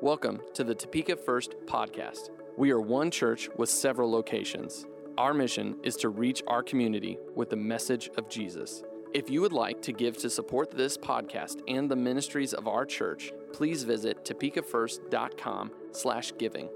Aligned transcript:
Welcome 0.00 0.40
to 0.54 0.62
the 0.62 0.76
Topeka 0.76 1.16
First 1.16 1.56
podcast. 1.66 2.30
We 2.56 2.70
are 2.70 2.80
one 2.80 3.10
church 3.10 3.48
with 3.56 3.68
several 3.68 4.08
locations. 4.08 4.86
Our 5.18 5.34
mission 5.34 5.76
is 5.82 5.96
to 5.96 6.08
reach 6.08 6.40
our 6.46 6.62
community 6.62 7.18
with 7.34 7.50
the 7.50 7.56
message 7.56 8.08
of 8.16 8.28
Jesus. 8.28 8.84
If 9.12 9.28
you 9.28 9.40
would 9.40 9.52
like 9.52 9.82
to 9.82 9.92
give 9.92 10.16
to 10.18 10.30
support 10.30 10.70
this 10.70 10.96
podcast 10.96 11.62
and 11.66 11.90
the 11.90 11.96
ministries 11.96 12.54
of 12.54 12.68
our 12.68 12.86
church, 12.86 13.32
please 13.52 13.82
visit 13.82 14.24
topekafirst.com 14.24 15.72
slash 15.90 16.32
giving. 16.38 16.68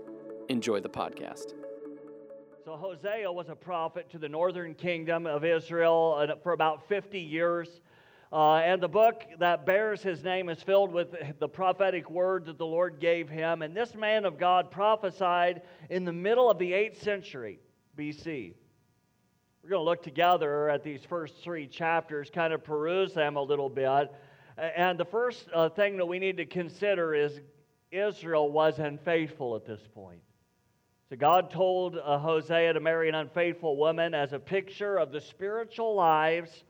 Enjoy 0.49 0.81
the 0.81 0.89
podcast. 0.89 1.55
So 2.65 2.75
Hosea 2.75 3.31
was 3.31 3.49
a 3.49 3.55
prophet 3.55 4.11
to 4.11 4.19
the 4.19 4.29
northern 4.29 4.75
kingdom 4.75 5.29
of 5.29 5.45
Israel 5.45 6.17
uh, 6.19 6.35
for 6.43 6.55
about 6.55 6.89
50 6.89 7.21
years. 7.21 7.83
Uh, 8.33 8.57
and 8.57 8.83
the 8.83 8.89
book 8.89 9.25
that 9.39 9.67
bears 9.67 10.03
his 10.03 10.25
name 10.25 10.49
is 10.49 10.63
filled 10.63 10.91
with 10.91 11.15
the 11.39 11.49
prophetic 11.49 12.09
word 12.09 12.47
that 12.47 12.57
the 12.57 12.65
Lord 12.65 12.99
gave 12.99 13.29
him. 13.29 13.61
And 13.61 13.77
this 13.77 13.95
man 13.95 14.25
of 14.25 14.39
God 14.39 14.71
prophesied 14.71 15.61
in 15.91 16.07
the 16.07 16.15
middle 16.15 16.51
of 16.51 16.59
the 16.59 16.73
8th 16.73 17.03
century 17.03 17.59
BC. 17.99 18.55
We're 19.63 19.69
going 19.69 19.81
to 19.81 19.85
look 19.85 20.03
together 20.03 20.71
at 20.71 20.83
these 20.83 21.05
first 21.05 21.35
three 21.45 21.67
chapters, 21.67 22.31
kind 22.31 22.55
of 22.55 22.65
peruse 22.65 23.13
them 23.13 23.37
a 23.37 23.43
little 23.43 23.69
bit. 23.69 24.11
And 24.57 24.99
the 24.99 25.05
first 25.05 25.47
uh, 25.55 25.69
thing 25.69 25.99
that 25.99 26.07
we 26.07 26.19
need 26.19 26.39
to 26.39 26.47
consider 26.47 27.15
is 27.15 27.39
Israel 27.91 28.51
was 28.51 28.79
unfaithful 28.79 29.57
at 29.57 29.67
this 29.67 29.83
point. 29.95 30.21
So 31.11 31.17
God 31.17 31.51
told 31.51 31.99
uh, 31.99 32.19
Hosea 32.19 32.73
to 32.73 32.81
marry 32.81 33.11
an 33.11 33.15
unfaithful 33.15 33.77
woman 33.77 34.15
as 34.15 34.33
a 34.33 34.39
picture 34.39 34.97
of 34.97 35.13
the 35.13 35.21
spiritual 35.21 35.95
lives 35.95 36.65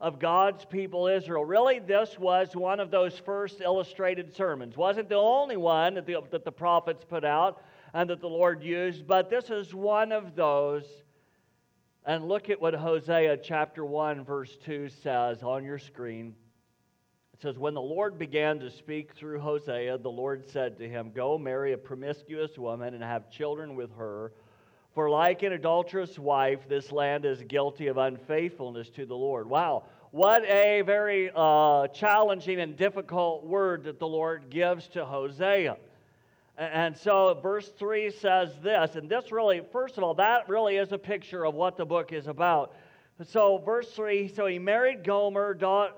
of 0.00 0.18
God's 0.18 0.64
people 0.64 1.06
Israel. 1.06 1.44
Really, 1.44 1.78
this 1.78 2.18
was 2.18 2.54
one 2.54 2.80
of 2.80 2.90
those 2.90 3.18
first 3.18 3.60
illustrated 3.60 4.34
sermons. 4.34 4.76
Wasn't 4.76 5.08
the 5.08 5.16
only 5.16 5.56
one 5.56 5.94
that 5.94 6.06
the, 6.06 6.16
that 6.30 6.44
the 6.44 6.52
prophets 6.52 7.04
put 7.08 7.24
out 7.24 7.62
and 7.94 8.10
that 8.10 8.20
the 8.20 8.28
Lord 8.28 8.62
used, 8.62 9.06
but 9.06 9.30
this 9.30 9.48
is 9.50 9.74
one 9.74 10.12
of 10.12 10.34
those. 10.34 10.84
And 12.04 12.28
look 12.28 12.50
at 12.50 12.60
what 12.60 12.74
Hosea 12.74 13.38
chapter 13.38 13.84
1, 13.84 14.24
verse 14.24 14.56
2 14.64 14.88
says 14.88 15.42
on 15.42 15.64
your 15.64 15.78
screen. 15.78 16.34
It 17.32 17.42
says, 17.42 17.58
When 17.58 17.74
the 17.74 17.80
Lord 17.80 18.18
began 18.18 18.60
to 18.60 18.70
speak 18.70 19.14
through 19.14 19.40
Hosea, 19.40 19.98
the 19.98 20.10
Lord 20.10 20.48
said 20.48 20.78
to 20.78 20.88
him, 20.88 21.10
Go 21.14 21.36
marry 21.36 21.72
a 21.72 21.78
promiscuous 21.78 22.56
woman 22.58 22.94
and 22.94 23.02
have 23.02 23.30
children 23.30 23.74
with 23.74 23.90
her 23.96 24.32
for 24.96 25.10
like 25.10 25.42
an 25.42 25.52
adulterous 25.52 26.18
wife, 26.18 26.66
this 26.70 26.90
land 26.90 27.26
is 27.26 27.42
guilty 27.42 27.88
of 27.88 27.98
unfaithfulness 27.98 28.88
to 28.88 29.04
the 29.04 29.14
Lord. 29.14 29.46
Wow, 29.46 29.82
what 30.10 30.42
a 30.46 30.80
very 30.80 31.30
uh, 31.36 31.88
challenging 31.88 32.60
and 32.60 32.78
difficult 32.78 33.44
word 33.44 33.84
that 33.84 33.98
the 33.98 34.06
Lord 34.06 34.48
gives 34.48 34.88
to 34.88 35.04
Hosea. 35.04 35.76
And 36.56 36.96
so, 36.96 37.38
verse 37.42 37.68
3 37.78 38.08
says 38.10 38.58
this, 38.62 38.96
and 38.96 39.06
this 39.06 39.30
really, 39.30 39.60
first 39.70 39.98
of 39.98 40.02
all, 40.02 40.14
that 40.14 40.48
really 40.48 40.76
is 40.78 40.92
a 40.92 40.98
picture 40.98 41.44
of 41.44 41.52
what 41.52 41.76
the 41.76 41.84
book 41.84 42.14
is 42.14 42.26
about. 42.26 42.74
So, 43.22 43.58
verse 43.58 43.92
3 43.92 44.28
so 44.28 44.46
he 44.46 44.58
married 44.58 45.04
Gomer, 45.04 45.52
da- 45.52 45.90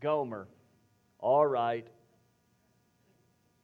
Gomer. 0.00 0.48
All 1.18 1.46
right. 1.46 1.86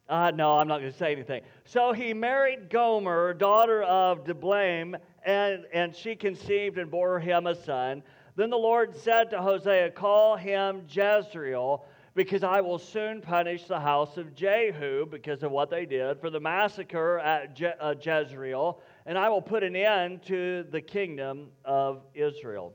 Uh, 0.09 0.31
no, 0.31 0.57
I'm 0.57 0.67
not 0.67 0.79
going 0.79 0.91
to 0.91 0.97
say 0.97 1.13
anything. 1.13 1.41
So 1.65 1.93
he 1.93 2.13
married 2.13 2.69
Gomer, 2.69 3.33
daughter 3.33 3.83
of 3.83 4.25
Diblaim, 4.25 4.95
and, 5.25 5.65
and 5.73 5.95
she 5.95 6.15
conceived 6.15 6.77
and 6.77 6.91
bore 6.91 7.19
him 7.19 7.47
a 7.47 7.55
son. 7.55 8.03
Then 8.35 8.49
the 8.49 8.57
Lord 8.57 8.95
said 8.95 9.29
to 9.29 9.41
Hosea, 9.41 9.91
Call 9.91 10.35
him 10.35 10.83
Jezreel, 10.89 11.85
because 12.15 12.43
I 12.43 12.61
will 12.61 12.79
soon 12.79 13.21
punish 13.21 13.65
the 13.65 13.79
house 13.79 14.17
of 14.17 14.35
Jehu 14.35 15.05
because 15.05 15.41
of 15.41 15.51
what 15.51 15.69
they 15.69 15.85
did 15.85 16.19
for 16.19 16.29
the 16.29 16.39
massacre 16.39 17.19
at 17.19 17.55
Je- 17.55 17.73
uh, 17.79 17.95
Jezreel, 17.99 18.81
and 19.05 19.17
I 19.17 19.29
will 19.29 19.41
put 19.41 19.63
an 19.63 19.75
end 19.75 20.23
to 20.23 20.63
the 20.69 20.81
kingdom 20.81 21.47
of 21.63 22.01
Israel. 22.13 22.73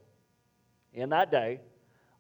In 0.95 1.11
that 1.11 1.31
day, 1.31 1.61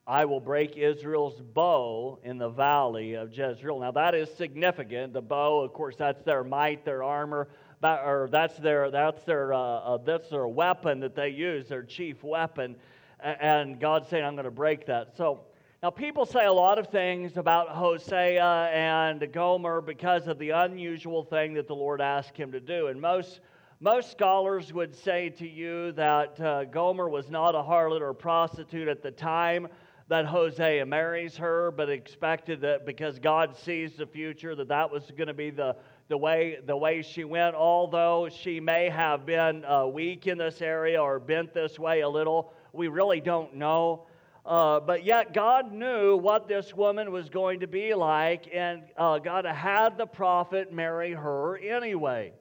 I 0.08 0.24
will 0.24 0.40
break 0.40 0.78
Israel's 0.78 1.38
bow 1.52 2.18
in 2.24 2.38
the 2.38 2.48
valley 2.48 3.12
of 3.12 3.30
Jezreel. 3.30 3.78
Now 3.78 3.90
that 3.90 4.14
is 4.14 4.30
significant. 4.36 5.12
The 5.12 5.20
bow, 5.20 5.60
of 5.60 5.74
course, 5.74 5.96
that's 5.96 6.22
their 6.22 6.42
might, 6.42 6.82
their 6.86 7.02
armor, 7.02 7.46
or 7.82 8.26
that's 8.32 8.56
their 8.56 8.90
that's 8.90 9.22
their 9.24 9.52
uh, 9.52 9.58
uh, 9.58 9.98
that's 9.98 10.30
their 10.30 10.48
weapon 10.48 11.00
that 11.00 11.14
they 11.14 11.28
use, 11.28 11.68
their 11.68 11.82
chief 11.82 12.24
weapon. 12.24 12.74
And 13.20 13.78
God's 13.78 14.08
saying, 14.08 14.24
"I'm 14.24 14.34
going 14.34 14.46
to 14.46 14.50
break 14.50 14.86
that." 14.86 15.14
So 15.14 15.40
now 15.82 15.90
people 15.90 16.24
say 16.24 16.46
a 16.46 16.52
lot 16.52 16.78
of 16.78 16.86
things 16.86 17.36
about 17.36 17.68
Hosea 17.68 18.70
and 18.72 19.30
Gomer 19.30 19.82
because 19.82 20.26
of 20.26 20.38
the 20.38 20.50
unusual 20.50 21.22
thing 21.22 21.52
that 21.52 21.68
the 21.68 21.76
Lord 21.76 22.00
asked 22.00 22.34
him 22.34 22.50
to 22.52 22.60
do, 22.60 22.86
and 22.86 22.98
most. 22.98 23.40
Most 23.80 24.10
scholars 24.10 24.72
would 24.72 24.92
say 24.92 25.28
to 25.28 25.48
you 25.48 25.92
that 25.92 26.40
uh, 26.40 26.64
Gomer 26.64 27.08
was 27.08 27.30
not 27.30 27.54
a 27.54 27.58
harlot 27.58 28.00
or 28.00 28.12
prostitute 28.12 28.88
at 28.88 29.04
the 29.04 29.12
time 29.12 29.68
that 30.08 30.24
Hosea 30.24 30.86
marries 30.86 31.36
her, 31.36 31.70
but 31.70 31.90
expected 31.90 32.62
that 32.62 32.86
because 32.86 33.18
God 33.18 33.54
sees 33.56 33.94
the 33.94 34.06
future, 34.06 34.54
that 34.54 34.68
that 34.68 34.90
was 34.90 35.04
going 35.16 35.28
to 35.28 35.34
be 35.34 35.50
the, 35.50 35.76
the, 36.08 36.16
way, 36.16 36.58
the 36.64 36.76
way 36.76 37.02
she 37.02 37.24
went. 37.24 37.54
Although 37.54 38.30
she 38.30 38.58
may 38.58 38.88
have 38.88 39.26
been 39.26 39.66
uh, 39.66 39.86
weak 39.86 40.26
in 40.26 40.38
this 40.38 40.62
area 40.62 41.00
or 41.00 41.20
bent 41.20 41.52
this 41.52 41.78
way 41.78 42.00
a 42.00 42.08
little, 42.08 42.54
we 42.72 42.88
really 42.88 43.20
don't 43.20 43.54
know. 43.54 44.06
Uh, 44.46 44.80
but 44.80 45.04
yet, 45.04 45.34
God 45.34 45.72
knew 45.72 46.16
what 46.16 46.48
this 46.48 46.72
woman 46.74 47.12
was 47.12 47.28
going 47.28 47.60
to 47.60 47.66
be 47.66 47.92
like, 47.92 48.48
and 48.50 48.84
uh, 48.96 49.18
God 49.18 49.44
had 49.44 49.98
the 49.98 50.06
prophet 50.06 50.72
marry 50.72 51.12
her 51.12 51.58
anyway. 51.58 52.32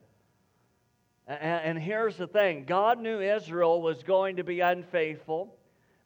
And, 1.28 1.42
and 1.42 1.80
here's 1.80 2.16
the 2.16 2.28
thing 2.28 2.64
God 2.64 3.02
knew 3.02 3.20
Israel 3.20 3.82
was 3.82 4.04
going 4.04 4.38
to 4.38 4.46
be 4.46 4.62
unfaithful 4.62 5.57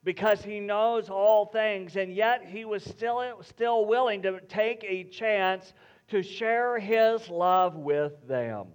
because 0.03 0.43
he 0.43 0.59
knows 0.59 1.09
all 1.09 1.45
things, 1.45 1.95
and 1.95 2.13
yet 2.13 2.43
he 2.45 2.65
was 2.65 2.83
still, 2.83 3.23
still 3.41 3.85
willing 3.85 4.21
to 4.23 4.39
take 4.41 4.83
a 4.87 5.03
chance 5.03 5.73
to 6.07 6.23
share 6.23 6.79
his 6.79 7.29
love 7.29 7.75
with 7.75 8.27
them. 8.27 8.67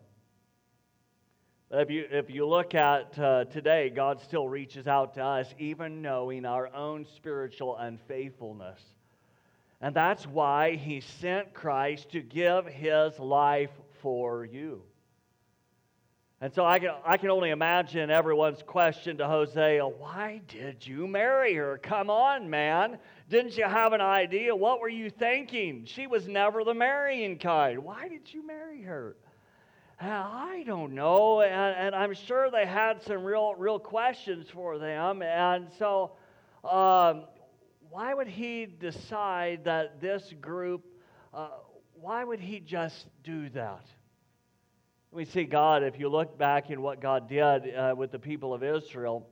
If 1.70 1.90
you, 1.90 2.06
if 2.10 2.30
you 2.30 2.46
look 2.46 2.76
at 2.76 3.18
uh, 3.18 3.44
today, 3.46 3.90
God 3.90 4.20
still 4.20 4.48
reaches 4.48 4.86
out 4.86 5.14
to 5.14 5.22
us, 5.22 5.52
even 5.58 6.00
knowing 6.00 6.44
our 6.44 6.72
own 6.72 7.04
spiritual 7.16 7.76
unfaithfulness. 7.76 8.80
And 9.80 9.94
that's 9.94 10.26
why 10.26 10.76
he 10.76 11.00
sent 11.00 11.52
Christ 11.52 12.10
to 12.12 12.20
give 12.20 12.66
his 12.66 13.18
life 13.18 13.72
for 14.00 14.44
you. 14.44 14.82
And 16.40 16.52
so 16.52 16.66
I 16.66 16.78
can, 16.78 16.90
I 17.04 17.16
can 17.16 17.30
only 17.30 17.48
imagine 17.48 18.10
everyone's 18.10 18.62
question 18.62 19.16
to 19.18 19.26
Hosea 19.26 19.86
why 19.86 20.42
did 20.48 20.86
you 20.86 21.06
marry 21.06 21.54
her? 21.54 21.78
Come 21.78 22.10
on, 22.10 22.50
man. 22.50 22.98
Didn't 23.30 23.56
you 23.56 23.64
have 23.64 23.94
an 23.94 24.02
idea? 24.02 24.54
What 24.54 24.80
were 24.80 24.88
you 24.88 25.08
thinking? 25.08 25.86
She 25.86 26.06
was 26.06 26.28
never 26.28 26.62
the 26.62 26.74
marrying 26.74 27.38
kind. 27.38 27.82
Why 27.82 28.08
did 28.08 28.32
you 28.34 28.46
marry 28.46 28.82
her? 28.82 29.16
I 29.98 30.62
don't 30.66 30.92
know. 30.92 31.40
And, 31.40 31.74
and 31.74 31.94
I'm 31.94 32.12
sure 32.12 32.50
they 32.50 32.66
had 32.66 33.02
some 33.02 33.24
real, 33.24 33.54
real 33.54 33.78
questions 33.78 34.46
for 34.50 34.78
them. 34.78 35.22
And 35.22 35.68
so, 35.78 36.12
um, 36.64 37.24
why 37.88 38.12
would 38.12 38.28
he 38.28 38.66
decide 38.66 39.64
that 39.64 40.02
this 40.02 40.34
group, 40.38 40.84
uh, 41.32 41.48
why 41.94 42.24
would 42.24 42.40
he 42.40 42.60
just 42.60 43.06
do 43.24 43.48
that? 43.50 43.86
We 45.12 45.24
see 45.24 45.44
God, 45.44 45.82
if 45.82 45.98
you 45.98 46.08
look 46.08 46.36
back 46.36 46.70
in 46.70 46.82
what 46.82 47.00
God 47.00 47.28
did 47.28 47.74
uh, 47.74 47.94
with 47.96 48.10
the 48.10 48.18
people 48.18 48.52
of 48.52 48.62
Israel, 48.62 49.26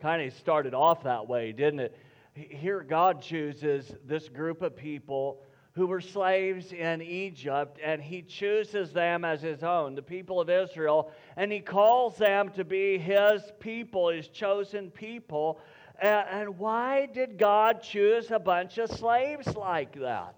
kind 0.00 0.20
of 0.20 0.34
started 0.34 0.74
off 0.74 1.04
that 1.04 1.28
way, 1.28 1.52
didn't 1.52 1.80
it? 1.80 1.98
Here, 2.34 2.82
God 2.82 3.22
chooses 3.22 3.94
this 4.04 4.28
group 4.28 4.60
of 4.60 4.76
people 4.76 5.40
who 5.72 5.86
were 5.86 6.00
slaves 6.00 6.72
in 6.72 7.00
Egypt, 7.00 7.78
and 7.82 8.02
He 8.02 8.22
chooses 8.22 8.92
them 8.92 9.24
as 9.24 9.40
His 9.40 9.62
own, 9.62 9.94
the 9.94 10.02
people 10.02 10.40
of 10.40 10.50
Israel, 10.50 11.12
and 11.36 11.50
He 11.50 11.60
calls 11.60 12.16
them 12.16 12.50
to 12.50 12.64
be 12.64 12.98
His 12.98 13.42
people, 13.60 14.08
His 14.08 14.28
chosen 14.28 14.90
people. 14.90 15.60
And 16.00 16.58
why 16.58 17.06
did 17.06 17.38
God 17.38 17.80
choose 17.80 18.32
a 18.32 18.38
bunch 18.38 18.78
of 18.78 18.90
slaves 18.90 19.54
like 19.54 19.98
that? 20.00 20.34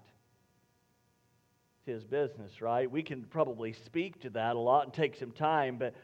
His 1.87 2.03
business, 2.03 2.61
right? 2.61 2.89
We 2.89 3.01
can 3.01 3.23
probably 3.23 3.73
speak 3.73 4.21
to 4.21 4.29
that 4.31 4.55
a 4.55 4.59
lot 4.59 4.83
and 4.85 4.93
take 4.93 5.15
some 5.15 5.31
time, 5.31 5.77
but 5.77 5.95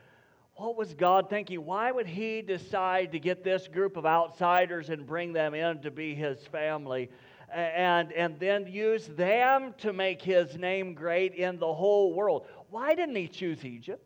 what 0.55 0.75
was 0.75 0.93
God 0.93 1.29
thinking? 1.29 1.65
Why 1.65 1.91
would 1.91 2.07
he 2.07 2.41
decide 2.41 3.11
to 3.11 3.19
get 3.19 3.43
this 3.43 3.67
group 3.67 3.97
of 3.97 4.05
outsiders 4.05 4.89
and 4.89 5.05
bring 5.05 5.33
them 5.33 5.53
in 5.53 5.81
to 5.81 5.91
be 5.91 6.15
his 6.15 6.39
family? 6.47 7.09
And, 7.51 8.11
and 8.13 8.39
then 8.39 8.65
use 8.67 9.07
them 9.07 9.75
to 9.79 9.93
make 9.93 10.21
his 10.21 10.57
name 10.57 10.95
great 10.95 11.35
in 11.35 11.59
the 11.59 11.71
whole 11.71 12.13
world. 12.13 12.47
Why 12.69 12.95
didn't 12.95 13.15
he 13.15 13.27
choose 13.27 13.63
Egypt? 13.63 14.03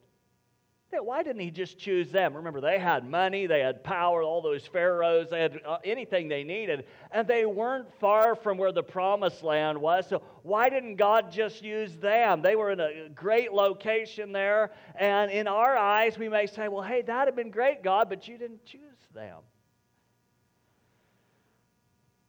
Why 0.89 1.21
didn't 1.21 1.41
he 1.41 1.51
just 1.51 1.77
choose 1.77 2.11
them? 2.11 2.33
Remember, 2.33 2.61
they 2.61 2.79
had 2.79 3.07
money, 3.07 3.45
they 3.45 3.59
had 3.59 3.83
power, 3.83 4.23
all 4.23 4.41
those 4.41 4.65
pharaohs, 4.65 5.29
they 5.29 5.41
had 5.41 5.59
uh, 5.65 5.77
anything 5.83 6.29
they 6.29 6.43
needed, 6.43 6.85
and 7.11 7.27
they 7.27 7.45
weren't 7.45 7.87
far 7.99 8.35
from 8.35 8.57
where 8.57 8.71
the 8.71 8.83
promised 8.83 9.43
land 9.43 9.79
was. 9.79 10.07
So, 10.07 10.21
why 10.43 10.69
didn't 10.69 10.95
God 10.95 11.31
just 11.31 11.61
use 11.61 11.95
them? 11.97 12.41
They 12.41 12.55
were 12.55 12.71
in 12.71 12.79
a 12.79 13.09
great 13.13 13.51
location 13.51 14.31
there, 14.31 14.71
and 14.95 15.29
in 15.29 15.47
our 15.47 15.75
eyes, 15.75 16.17
we 16.17 16.29
may 16.29 16.45
say, 16.45 16.69
Well, 16.69 16.83
hey, 16.83 17.01
that'd 17.01 17.27
have 17.27 17.35
been 17.35 17.51
great, 17.51 17.83
God, 17.83 18.07
but 18.07 18.27
you 18.27 18.37
didn't 18.37 18.65
choose 18.65 18.81
them. 19.13 19.39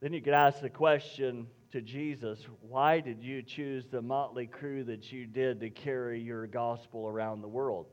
Then 0.01 0.13
you 0.13 0.21
could 0.21 0.35
ask 0.35 0.61
the 0.61 0.71
question 0.71 1.47
to 1.73 1.81
Jesus, 1.81 2.45
Why 2.61 2.99
did 2.99 3.23
you 3.23 3.43
choose 3.43 3.87
the 3.87 4.03
motley 4.03 4.47
crew 4.47 4.83
that 4.85 5.13
you 5.13 5.27
did 5.27 5.61
to 5.61 5.71
carry 5.71 6.21
your 6.21 6.49
gospel 6.49 7.07
around 7.07 7.41
the 7.41 7.49
world? 7.49 7.87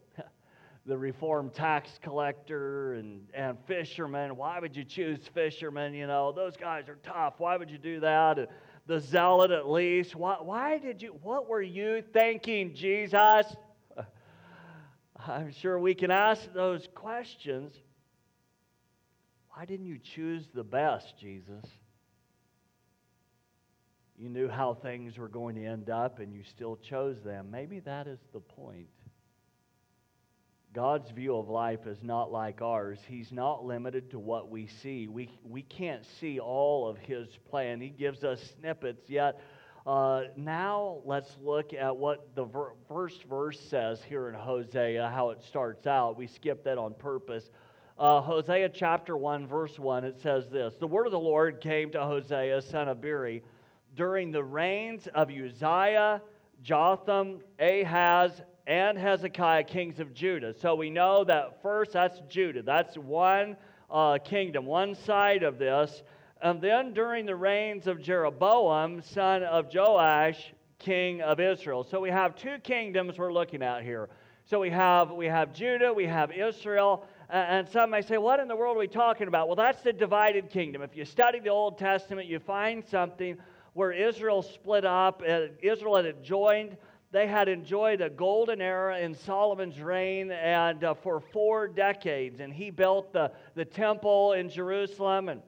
The 0.85 0.97
reformed 0.97 1.53
tax 1.53 1.99
collector 2.01 2.93
and, 2.93 3.27
and 3.33 3.57
fishermen. 3.65 4.35
Why 4.35 4.59
would 4.59 4.75
you 4.75 4.83
choose 4.83 5.19
fishermen? 5.33 5.93
You 5.93 6.07
know, 6.07 6.31
those 6.31 6.55
guys 6.55 6.87
are 6.89 6.99
tough. 7.03 7.35
Why 7.39 7.57
would 7.57 7.69
you 7.71 7.77
do 7.77 7.99
that? 8.01 8.49
the 8.87 8.99
zealot, 8.99 9.51
at 9.51 9.69
least. 9.69 10.15
Why, 10.15 10.37
why 10.41 10.77
did 10.77 11.01
you, 11.01 11.17
what 11.21 11.49
were 11.49 11.61
you 11.61 12.03
thinking, 12.13 12.75
Jesus? 12.75 13.55
I'm 15.27 15.51
sure 15.51 15.79
we 15.79 15.95
can 15.95 16.11
ask 16.11 16.41
those 16.53 16.87
questions. 16.93 17.73
Why 19.53 19.65
didn't 19.65 19.87
you 19.87 19.97
choose 19.97 20.45
the 20.53 20.63
best, 20.63 21.17
Jesus? 21.19 21.65
You 24.17 24.29
knew 24.29 24.47
how 24.47 24.75
things 24.75 25.17
were 25.17 25.27
going 25.27 25.55
to 25.55 25.65
end 25.65 25.89
up 25.89 26.19
and 26.19 26.33
you 26.33 26.43
still 26.43 26.77
chose 26.77 27.21
them. 27.21 27.49
Maybe 27.51 27.79
that 27.81 28.07
is 28.07 28.19
the 28.33 28.39
point. 28.39 28.87
God's 30.75 31.09
view 31.11 31.37
of 31.37 31.47
life 31.47 31.87
is 31.87 32.03
not 32.03 32.33
like 32.33 32.61
ours. 32.61 32.99
He's 33.07 33.31
not 33.31 33.63
limited 33.63 34.11
to 34.11 34.19
what 34.19 34.51
we 34.51 34.67
see. 34.67 35.07
We, 35.07 35.29
we 35.45 35.61
can't 35.61 36.05
see 36.19 36.37
all 36.37 36.85
of 36.85 36.97
His 36.97 37.29
plan. 37.49 37.79
He 37.79 37.87
gives 37.87 38.25
us 38.25 38.53
snippets, 38.59 39.09
yet, 39.09 39.39
uh, 39.87 40.23
now 40.35 40.97
let's 41.05 41.37
look 41.41 41.73
at 41.73 41.95
what 41.95 42.35
the 42.35 42.43
ver- 42.43 42.73
first 42.89 43.23
verse 43.23 43.57
says 43.57 44.03
here 44.03 44.27
in 44.27 44.35
Hosea, 44.35 45.09
how 45.15 45.29
it 45.29 45.41
starts 45.47 45.87
out. 45.87 46.17
We 46.17 46.27
skipped 46.27 46.65
that 46.65 46.77
on 46.77 46.93
purpose. 46.95 47.49
Uh, 47.97 48.19
Hosea 48.19 48.67
chapter 48.67 49.15
1, 49.15 49.47
verse 49.47 49.79
1, 49.79 50.03
it 50.03 50.19
says 50.21 50.49
this 50.49 50.73
The 50.77 50.87
word 50.87 51.05
of 51.05 51.13
the 51.13 51.19
Lord 51.19 51.61
came 51.61 51.89
to 51.91 52.01
Hosea, 52.01 52.61
son 52.63 52.89
of 52.89 52.99
Beeri, 52.99 53.43
during 53.95 54.29
the 54.29 54.43
reigns 54.43 55.07
of 55.15 55.29
Uzziah, 55.29 56.21
Jotham, 56.61 57.39
Ahaz, 57.59 58.41
and 58.67 58.97
Hezekiah, 58.97 59.63
kings 59.63 59.99
of 59.99 60.13
Judah. 60.13 60.53
So 60.53 60.75
we 60.75 60.89
know 60.89 61.23
that 61.23 61.61
first, 61.61 61.93
that's 61.93 62.19
Judah. 62.29 62.63
That's 62.63 62.97
one 62.97 63.57
uh, 63.89 64.17
kingdom, 64.23 64.65
one 64.65 64.95
side 64.95 65.43
of 65.43 65.57
this. 65.59 66.03
And 66.41 66.61
then 66.61 66.93
during 66.93 67.25
the 67.25 67.35
reigns 67.35 67.87
of 67.87 68.01
Jeroboam, 68.01 69.01
son 69.01 69.43
of 69.43 69.73
Joash, 69.73 70.53
king 70.79 71.21
of 71.21 71.39
Israel. 71.39 71.83
So 71.83 71.99
we 71.99 72.09
have 72.09 72.35
two 72.35 72.57
kingdoms 72.63 73.17
we're 73.17 73.33
looking 73.33 73.61
at 73.61 73.83
here. 73.83 74.09
So 74.45 74.59
we 74.59 74.69
have, 74.69 75.11
we 75.11 75.25
have 75.25 75.53
Judah, 75.53 75.91
we 75.93 76.05
have 76.05 76.31
Israel, 76.31 77.05
and 77.29 77.67
some 77.67 77.89
may 77.89 78.01
say, 78.01 78.17
What 78.17 78.39
in 78.39 78.47
the 78.47 78.55
world 78.55 78.77
are 78.77 78.79
we 78.79 78.87
talking 78.87 79.27
about? 79.27 79.47
Well, 79.47 79.55
that's 79.55 79.81
the 79.81 79.93
divided 79.93 80.49
kingdom. 80.49 80.83
If 80.83 80.95
you 80.95 81.05
study 81.05 81.39
the 81.39 81.49
Old 81.49 81.79
Testament, 81.79 82.27
you 82.27 82.37
find 82.37 82.85
something 82.85 83.37
where 83.73 83.91
Israel 83.91 84.43
split 84.43 84.85
up, 84.85 85.23
Israel 85.61 85.95
had 85.95 86.23
joined 86.23 86.77
they 87.15 87.27
had 87.27 87.47
enjoyed 87.47 88.01
a 88.01 88.09
golden 88.09 88.59
era 88.59 88.99
in 88.99 89.15
Solomon's 89.15 89.79
reign 89.79 90.31
and 90.31 90.83
uh, 90.83 90.93
for 90.95 91.21
four 91.21 91.65
decades. 91.65 92.41
And 92.41 92.53
he 92.53 92.71
built 92.71 93.13
the, 93.13 93.31
the 93.53 93.63
temple 93.63 94.33
in 94.33 94.49
Jerusalem 94.49 95.29
and 95.29 95.41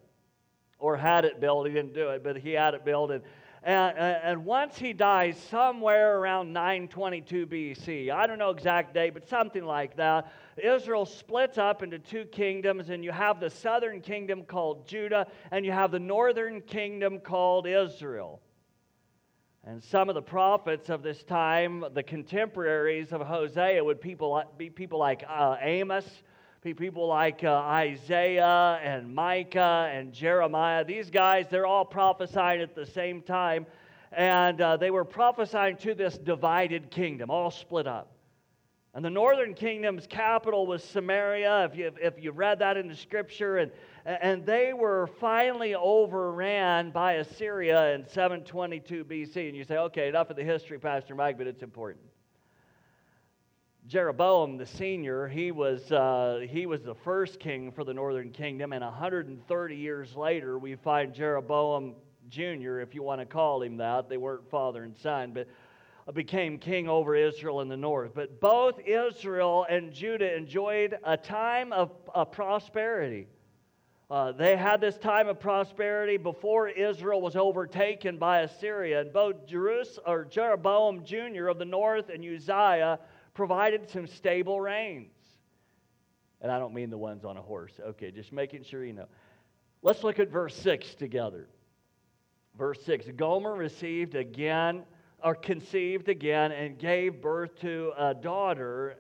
or 0.79 0.95
had 0.95 1.25
it 1.25 1.41
built. 1.41 1.67
He 1.67 1.73
didn't 1.73 1.93
do 1.93 2.07
it, 2.11 2.23
but 2.23 2.37
he 2.37 2.53
had 2.53 2.73
it 2.73 2.85
built. 2.85 3.11
And, 3.11 3.21
and, 3.63 3.97
and 3.97 4.45
once 4.45 4.77
he 4.77 4.93
dies, 4.93 5.37
somewhere 5.49 6.17
around 6.17 6.53
922 6.53 7.47
BC, 7.47 8.11
I 8.11 8.27
don't 8.27 8.39
know 8.39 8.51
exact 8.51 8.93
date, 8.93 9.13
but 9.13 9.27
something 9.27 9.65
like 9.65 9.97
that, 9.97 10.31
Israel 10.55 11.05
splits 11.05 11.57
up 11.57 11.83
into 11.83 11.99
two 11.99 12.23
kingdoms, 12.25 12.91
and 12.91 13.03
you 13.03 13.11
have 13.11 13.41
the 13.41 13.49
southern 13.49 13.99
kingdom 13.99 14.43
called 14.43 14.87
Judah, 14.87 15.27
and 15.51 15.65
you 15.65 15.73
have 15.73 15.91
the 15.91 15.99
northern 15.99 16.61
kingdom 16.61 17.19
called 17.19 17.67
Israel. 17.67 18.39
And 19.69 19.83
some 19.83 20.07
of 20.07 20.15
the 20.15 20.21
prophets 20.21 20.87
of 20.87 21.03
this 21.03 21.23
time, 21.23 21.83
the 21.93 22.01
contemporaries 22.01 23.11
of 23.11 23.19
Hosea, 23.19 23.83
would 23.83 23.99
people, 23.99 24.41
be 24.57 24.69
people 24.69 24.97
like 24.97 25.25
uh, 25.27 25.57
Amos, 25.59 26.05
people 26.61 27.07
like 27.07 27.43
uh, 27.43 27.51
Isaiah 27.51 28.79
and 28.81 29.13
Micah 29.13 29.91
and 29.93 30.13
Jeremiah. 30.13 30.85
These 30.85 31.09
guys, 31.09 31.47
they're 31.49 31.65
all 31.65 31.83
prophesying 31.83 32.61
at 32.61 32.75
the 32.75 32.85
same 32.85 33.21
time. 33.21 33.65
And 34.13 34.61
uh, 34.61 34.77
they 34.77 34.89
were 34.89 35.03
prophesying 35.03 35.75
to 35.79 35.93
this 35.93 36.17
divided 36.17 36.89
kingdom, 36.89 37.29
all 37.29 37.51
split 37.51 37.87
up. 37.87 38.13
And 38.93 39.03
the 39.03 39.09
northern 39.09 39.53
kingdom's 39.53 40.07
capital 40.07 40.65
was 40.65 40.81
Samaria, 40.81 41.65
if 41.65 41.75
you, 41.75 41.91
if 42.01 42.13
you 42.17 42.31
read 42.31 42.59
that 42.59 42.77
in 42.77 42.87
the 42.87 42.95
scripture. 42.95 43.57
And, 43.57 43.71
and 44.07 44.45
they 44.45 44.71
were 44.71 45.07
finally 45.19 45.75
overran 45.75 46.91
by 46.91 47.13
Assyria 47.13 47.93
in 47.93 48.07
722 48.07 49.03
BC. 49.03 49.49
And 49.49 49.57
you 49.57 49.65
say, 49.65 49.75
okay, 49.77 50.07
enough 50.07 50.29
of 50.29 50.37
the 50.37 50.45
history, 50.45 50.79
Pastor 50.79 51.13
Mike, 51.13 51.37
but 51.37 51.45
it's 51.45 51.61
important. 51.61 52.05
Jeroboam 53.85 54.57
the 54.57 54.65
senior, 54.65 55.27
he 55.27 55.51
was, 55.51 55.91
uh, 55.91 56.45
he 56.49 56.65
was 56.65 56.83
the 56.83 56.95
first 56.95 57.39
king 57.39 57.71
for 57.71 57.83
the 57.83 57.93
northern 57.93 58.31
kingdom, 58.31 58.73
and 58.73 58.83
130 58.83 59.75
years 59.75 60.15
later, 60.15 60.57
we 60.57 60.75
find 60.75 61.13
Jeroboam 61.13 61.95
Jr., 62.29 62.79
if 62.79 62.93
you 62.95 63.03
want 63.03 63.21
to 63.21 63.25
call 63.25 63.61
him 63.61 63.77
that. 63.77 64.09
They 64.09 64.17
weren't 64.17 64.49
father 64.49 64.83
and 64.83 64.97
son, 64.97 65.31
but 65.33 65.47
became 66.13 66.57
king 66.57 66.87
over 66.87 67.15
Israel 67.15 67.61
in 67.61 67.67
the 67.67 67.77
north. 67.77 68.11
But 68.13 68.39
both 68.39 68.79
Israel 68.85 69.65
and 69.69 69.93
Judah 69.93 70.35
enjoyed 70.35 70.97
a 71.03 71.17
time 71.17 71.73
of, 71.73 71.91
of 72.13 72.31
prosperity. 72.31 73.27
Uh, 74.09 74.31
they 74.31 74.55
had 74.55 74.79
this 74.79 74.97
time 74.97 75.27
of 75.27 75.37
prosperity 75.37 76.15
before 76.15 76.69
Israel 76.69 77.19
was 77.19 77.35
overtaken 77.35 78.17
by 78.17 78.39
Assyria. 78.39 79.01
And 79.01 79.11
both 79.11 79.45
Jerus- 79.45 79.99
or 80.05 80.23
Jeroboam 80.23 81.03
Jr. 81.03 81.47
of 81.47 81.59
the 81.59 81.65
north 81.65 82.09
and 82.09 82.23
Uzziah 82.23 82.99
provided 83.33 83.89
some 83.89 84.07
stable 84.07 84.61
reigns. 84.61 85.11
And 86.39 86.49
I 86.51 86.57
don't 86.57 86.73
mean 86.73 86.89
the 86.89 86.97
ones 86.97 87.25
on 87.25 87.35
a 87.35 87.41
horse. 87.41 87.73
Okay, 87.81 88.11
just 88.11 88.31
making 88.31 88.63
sure 88.63 88.85
you 88.85 88.93
know. 88.93 89.07
Let's 89.81 90.03
look 90.03 90.19
at 90.19 90.29
verse 90.29 90.55
6 90.55 90.95
together. 90.95 91.49
Verse 92.57 92.81
6 92.85 93.07
Gomer 93.15 93.55
received 93.55 94.15
again, 94.15 94.83
or 95.21 95.35
conceived 95.35 96.07
again, 96.07 96.53
and 96.53 96.79
gave 96.79 97.21
birth 97.21 97.59
to 97.59 97.91
a 97.97 98.13
daughter. 98.13 98.99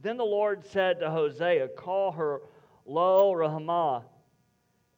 Then 0.00 0.16
the 0.16 0.24
Lord 0.24 0.64
said 0.64 1.00
to 1.00 1.10
Hosea, 1.10 1.68
Call 1.68 2.12
her 2.12 2.40
Lo 2.86 3.32
Ruhamah 3.32 4.04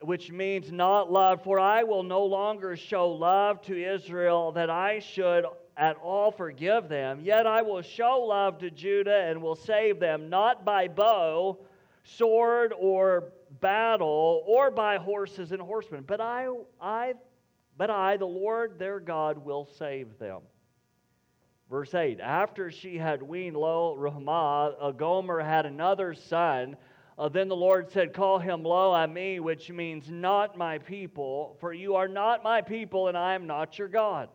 which 0.01 0.31
means 0.31 0.71
not 0.71 1.11
love, 1.11 1.43
for 1.43 1.59
I 1.59 1.83
will 1.83 2.03
no 2.03 2.25
longer 2.25 2.77
show 2.77 3.09
love 3.11 3.61
to 3.63 3.95
Israel 3.95 4.53
that 4.53 4.71
I 4.71 5.01
should 5.01 5.45
at 5.77 5.97
all 5.97 6.31
forgive 6.31 6.89
them. 6.89 7.21
Yet 7.21 7.47
I 7.47 7.63
will 7.63 7.83
show 7.83 8.21
love 8.21 8.59
to 8.59 8.71
Judah 8.71 9.25
and 9.27 9.43
will 9.43 9.57
save 9.57 9.99
them, 9.99 10.29
not 10.29 10.65
by 10.65 10.89
bow, 10.89 11.59
sword, 12.05 12.73
or 12.79 13.33
battle, 13.61 14.45
or 14.47 14.71
by 14.71 14.99
horses 14.99 15.53
and 15.53 15.61
horsemen, 15.61 16.05
but 16.07 16.21
I, 16.21 16.49
I, 16.81 17.15
but 17.77 17.91
I, 17.91 18.17
the 18.17 18.27
Lord 18.27 18.79
their 18.79 19.01
God, 19.01 19.39
will 19.39 19.69
save 19.79 20.19
them. 20.19 20.43
Verse 21.71 21.95
8 21.95 22.21
After 22.21 22.71
she 22.71 22.97
had 22.97 23.23
weaned 23.23 23.57
Lo 23.57 23.97
Ruhamah, 23.99 24.97
Gomer 24.97 25.41
had 25.41 25.67
another 25.67 26.15
son 26.15 26.77
uh, 27.19 27.29
then 27.29 27.49
the 27.49 27.57
Lord 27.57 27.91
said, 27.91 28.13
Call 28.13 28.39
him 28.39 28.63
Lo 28.63 28.93
Ammi, 28.93 29.41
which 29.41 29.71
means 29.71 30.09
not 30.09 30.57
my 30.57 30.79
people, 30.79 31.57
for 31.61 31.73
you 31.73 31.97
are 31.97 32.07
not 32.07 32.45
my 32.45 32.63
people, 32.63 33.09
and 33.09 33.19
I 33.19 33.35
am 33.35 33.47
not 33.47 33.77
your 33.77 33.89
God. 33.89 34.29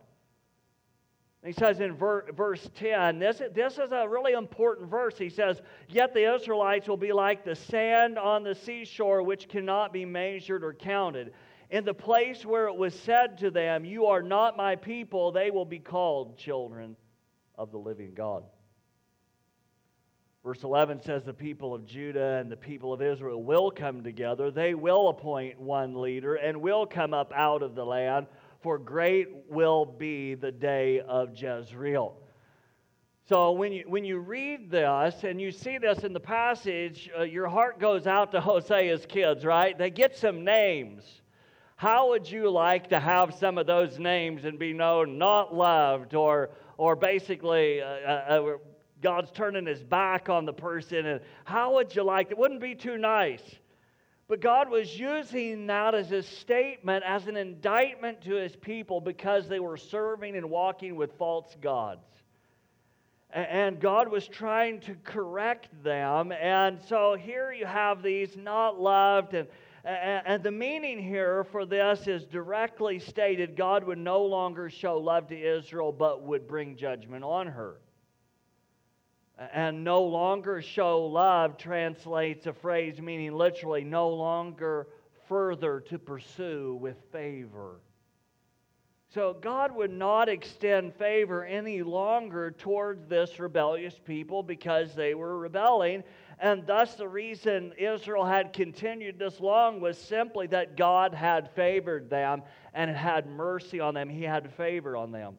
he 1.42 1.52
says 1.52 1.80
in 1.80 1.94
ver- 1.94 2.30
verse 2.32 2.68
10, 2.74 3.18
this, 3.18 3.40
this 3.54 3.78
is 3.78 3.90
a 3.90 4.06
really 4.06 4.34
important 4.34 4.90
verse. 4.90 5.16
He 5.16 5.30
says, 5.30 5.62
Yet 5.88 6.12
the 6.12 6.34
Israelites 6.34 6.86
will 6.86 6.98
be 6.98 7.12
like 7.12 7.42
the 7.42 7.56
sand 7.56 8.18
on 8.18 8.42
the 8.42 8.54
seashore, 8.54 9.22
which 9.22 9.48
cannot 9.48 9.90
be 9.90 10.04
measured 10.04 10.62
or 10.62 10.74
counted. 10.74 11.32
In 11.70 11.86
the 11.86 11.94
place 11.94 12.44
where 12.44 12.68
it 12.68 12.76
was 12.76 12.94
said 12.94 13.38
to 13.38 13.50
them, 13.50 13.86
You 13.86 14.06
are 14.06 14.22
not 14.22 14.58
my 14.58 14.76
people, 14.76 15.32
they 15.32 15.50
will 15.50 15.64
be 15.64 15.78
called 15.78 16.36
children 16.36 16.96
of 17.56 17.70
the 17.70 17.78
living 17.78 18.12
God. 18.12 18.44
Verse 20.44 20.62
11 20.62 21.00
says 21.00 21.24
the 21.24 21.32
people 21.32 21.74
of 21.74 21.86
Judah 21.86 22.38
and 22.38 22.52
the 22.52 22.56
people 22.56 22.92
of 22.92 23.00
Israel 23.00 23.42
will 23.42 23.70
come 23.70 24.04
together. 24.04 24.50
They 24.50 24.74
will 24.74 25.08
appoint 25.08 25.58
one 25.58 26.02
leader 26.02 26.34
and 26.34 26.60
will 26.60 26.84
come 26.84 27.14
up 27.14 27.32
out 27.34 27.62
of 27.62 27.74
the 27.74 27.84
land, 27.84 28.26
for 28.60 28.76
great 28.76 29.28
will 29.48 29.86
be 29.86 30.34
the 30.34 30.52
day 30.52 31.00
of 31.00 31.30
Jezreel. 31.34 32.18
So 33.26 33.52
when 33.52 33.72
you, 33.72 33.84
when 33.86 34.04
you 34.04 34.18
read 34.18 34.70
this 34.70 35.24
and 35.24 35.40
you 35.40 35.50
see 35.50 35.78
this 35.78 36.00
in 36.00 36.12
the 36.12 36.20
passage, 36.20 37.10
uh, 37.18 37.22
your 37.22 37.48
heart 37.48 37.80
goes 37.80 38.06
out 38.06 38.30
to 38.32 38.40
Hosea's 38.42 39.06
kids, 39.06 39.46
right? 39.46 39.78
They 39.78 39.88
get 39.88 40.14
some 40.14 40.44
names. 40.44 41.22
How 41.76 42.10
would 42.10 42.30
you 42.30 42.50
like 42.50 42.90
to 42.90 43.00
have 43.00 43.34
some 43.34 43.56
of 43.56 43.66
those 43.66 43.98
names 43.98 44.44
and 44.44 44.58
be 44.58 44.74
known 44.74 45.16
not 45.16 45.54
loved 45.54 46.14
or, 46.14 46.50
or 46.76 46.96
basically 46.96 47.80
uh, 47.80 47.86
uh, 47.86 48.22
uh 48.28 48.56
God's 49.04 49.30
turning 49.30 49.66
his 49.66 49.82
back 49.82 50.30
on 50.30 50.46
the 50.46 50.52
person? 50.52 51.04
And 51.04 51.20
how 51.44 51.74
would 51.74 51.94
you 51.94 52.02
like 52.02 52.30
it? 52.30 52.38
Wouldn't 52.38 52.62
be 52.62 52.74
too 52.74 52.96
nice. 52.96 53.42
But 54.28 54.40
God 54.40 54.70
was 54.70 54.98
using 54.98 55.66
that 55.66 55.94
as 55.94 56.10
a 56.10 56.22
statement, 56.22 57.04
as 57.06 57.26
an 57.26 57.36
indictment 57.36 58.22
to 58.22 58.36
his 58.36 58.56
people 58.56 59.02
because 59.02 59.46
they 59.46 59.60
were 59.60 59.76
serving 59.76 60.36
and 60.36 60.48
walking 60.48 60.96
with 60.96 61.12
false 61.18 61.54
gods. 61.60 62.06
And 63.30 63.78
God 63.78 64.08
was 64.08 64.26
trying 64.26 64.80
to 64.80 64.94
correct 65.04 65.68
them. 65.82 66.32
And 66.32 66.80
so 66.88 67.14
here 67.14 67.52
you 67.52 67.66
have 67.66 68.02
these 68.02 68.38
not 68.38 68.80
loved. 68.80 69.34
And, 69.34 69.46
and 69.84 70.42
the 70.42 70.50
meaning 70.50 70.98
here 70.98 71.44
for 71.44 71.66
this 71.66 72.06
is 72.06 72.24
directly 72.24 72.98
stated 72.98 73.54
God 73.54 73.84
would 73.84 73.98
no 73.98 74.24
longer 74.24 74.70
show 74.70 74.96
love 74.96 75.28
to 75.28 75.38
Israel, 75.38 75.92
but 75.92 76.22
would 76.22 76.48
bring 76.48 76.74
judgment 76.74 77.22
on 77.22 77.48
her. 77.48 77.76
And 79.52 79.82
no 79.82 80.02
longer 80.02 80.62
show 80.62 81.06
love 81.06 81.56
translates 81.56 82.46
a 82.46 82.52
phrase 82.52 83.00
meaning 83.00 83.32
literally 83.34 83.82
no 83.82 84.08
longer 84.10 84.86
further 85.28 85.80
to 85.80 85.98
pursue 85.98 86.78
with 86.80 86.96
favor. 87.10 87.80
So 89.14 89.32
God 89.40 89.74
would 89.76 89.92
not 89.92 90.28
extend 90.28 90.94
favor 90.94 91.44
any 91.44 91.82
longer 91.82 92.50
towards 92.50 93.06
this 93.06 93.38
rebellious 93.38 93.94
people 94.04 94.42
because 94.42 94.94
they 94.94 95.14
were 95.14 95.38
rebelling. 95.38 96.02
And 96.40 96.66
thus, 96.66 96.96
the 96.96 97.06
reason 97.06 97.72
Israel 97.78 98.24
had 98.24 98.52
continued 98.52 99.18
this 99.18 99.38
long 99.38 99.80
was 99.80 99.98
simply 99.98 100.48
that 100.48 100.76
God 100.76 101.14
had 101.14 101.50
favored 101.52 102.10
them 102.10 102.42
and 102.72 102.90
had 102.90 103.28
mercy 103.28 103.78
on 103.78 103.94
them. 103.94 104.08
He 104.08 104.24
had 104.24 104.52
favor 104.54 104.96
on 104.96 105.12
them. 105.12 105.38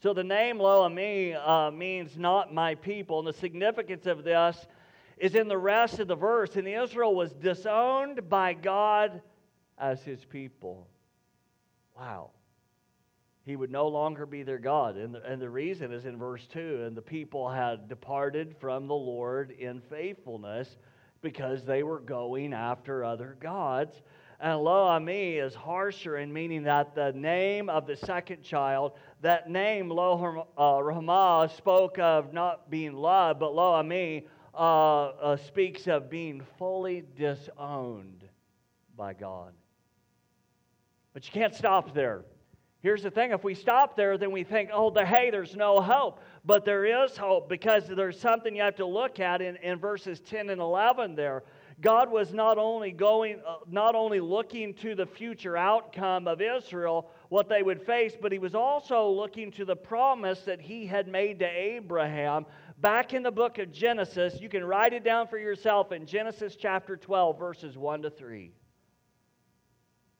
So 0.00 0.14
the 0.14 0.24
name 0.24 0.58
Lo 0.58 0.88
Ammi 0.88 1.34
uh, 1.34 1.72
means 1.72 2.16
not 2.16 2.54
my 2.54 2.76
people. 2.76 3.18
And 3.18 3.26
the 3.26 3.32
significance 3.32 4.06
of 4.06 4.22
this 4.22 4.66
is 5.16 5.34
in 5.34 5.48
the 5.48 5.58
rest 5.58 5.98
of 5.98 6.06
the 6.06 6.14
verse. 6.14 6.54
And 6.56 6.68
Israel 6.68 7.14
was 7.14 7.32
disowned 7.32 8.28
by 8.28 8.54
God 8.54 9.20
as 9.76 10.02
his 10.02 10.24
people. 10.24 10.86
Wow. 11.98 12.30
He 13.44 13.56
would 13.56 13.72
no 13.72 13.88
longer 13.88 14.24
be 14.24 14.44
their 14.44 14.58
God. 14.58 14.96
And 14.96 15.14
the, 15.14 15.22
and 15.24 15.42
the 15.42 15.50
reason 15.50 15.92
is 15.92 16.04
in 16.04 16.16
verse 16.16 16.46
2 16.52 16.84
and 16.86 16.96
the 16.96 17.02
people 17.02 17.48
had 17.48 17.88
departed 17.88 18.54
from 18.60 18.86
the 18.86 18.94
Lord 18.94 19.50
in 19.50 19.80
faithfulness 19.80 20.76
because 21.22 21.64
they 21.64 21.82
were 21.82 21.98
going 21.98 22.52
after 22.52 23.04
other 23.04 23.36
gods. 23.40 24.00
And 24.40 24.60
Lo 24.60 24.86
Ammi 24.86 25.44
is 25.44 25.54
harsher 25.54 26.18
in 26.18 26.32
meaning 26.32 26.62
that 26.64 26.94
the 26.94 27.12
name 27.12 27.68
of 27.68 27.86
the 27.86 27.96
second 27.96 28.42
child, 28.42 28.92
that 29.20 29.50
name 29.50 29.88
lo 29.88 30.46
uh, 30.56 31.48
spoke 31.48 31.98
of 31.98 32.32
not 32.32 32.70
being 32.70 32.92
loved, 32.92 33.40
but 33.40 33.52
Lo 33.52 33.72
Ammi 33.72 34.26
uh, 34.54 34.58
uh, 34.58 35.36
speaks 35.36 35.88
of 35.88 36.08
being 36.08 36.40
fully 36.56 37.02
disowned 37.16 38.28
by 38.96 39.12
God. 39.12 39.54
But 41.14 41.26
you 41.26 41.32
can't 41.32 41.54
stop 41.54 41.92
there. 41.92 42.24
Here's 42.80 43.02
the 43.02 43.10
thing 43.10 43.32
if 43.32 43.42
we 43.42 43.54
stop 43.54 43.96
there, 43.96 44.16
then 44.16 44.30
we 44.30 44.44
think, 44.44 44.70
oh, 44.72 44.90
the, 44.90 45.04
hey, 45.04 45.30
there's 45.30 45.56
no 45.56 45.80
hope. 45.80 46.20
But 46.44 46.64
there 46.64 47.04
is 47.04 47.16
hope 47.16 47.48
because 47.48 47.88
there's 47.88 48.20
something 48.20 48.54
you 48.54 48.62
have 48.62 48.76
to 48.76 48.86
look 48.86 49.18
at 49.18 49.42
in, 49.42 49.56
in 49.56 49.78
verses 49.78 50.20
10 50.20 50.50
and 50.50 50.60
11 50.60 51.16
there. 51.16 51.42
God 51.80 52.10
was 52.10 52.32
not 52.32 52.58
only 52.58 52.90
going, 52.90 53.40
uh, 53.46 53.56
not 53.70 53.94
only 53.94 54.18
looking 54.18 54.74
to 54.74 54.96
the 54.96 55.06
future 55.06 55.56
outcome 55.56 56.26
of 56.26 56.40
Israel, 56.40 57.08
what 57.28 57.48
they 57.48 57.62
would 57.62 57.80
face, 57.82 58.14
but 58.20 58.32
he 58.32 58.40
was 58.40 58.56
also 58.56 59.08
looking 59.08 59.52
to 59.52 59.64
the 59.64 59.76
promise 59.76 60.40
that 60.40 60.60
he 60.60 60.86
had 60.86 61.06
made 61.06 61.38
to 61.38 61.46
Abraham 61.46 62.46
back 62.80 63.14
in 63.14 63.22
the 63.22 63.30
book 63.30 63.58
of 63.58 63.70
Genesis. 63.70 64.40
You 64.40 64.48
can 64.48 64.64
write 64.64 64.92
it 64.92 65.04
down 65.04 65.28
for 65.28 65.38
yourself 65.38 65.92
in 65.92 66.04
Genesis 66.04 66.56
chapter 66.56 66.96
12, 66.96 67.38
verses 67.38 67.78
1 67.78 68.02
to 68.02 68.10
3. 68.10 68.52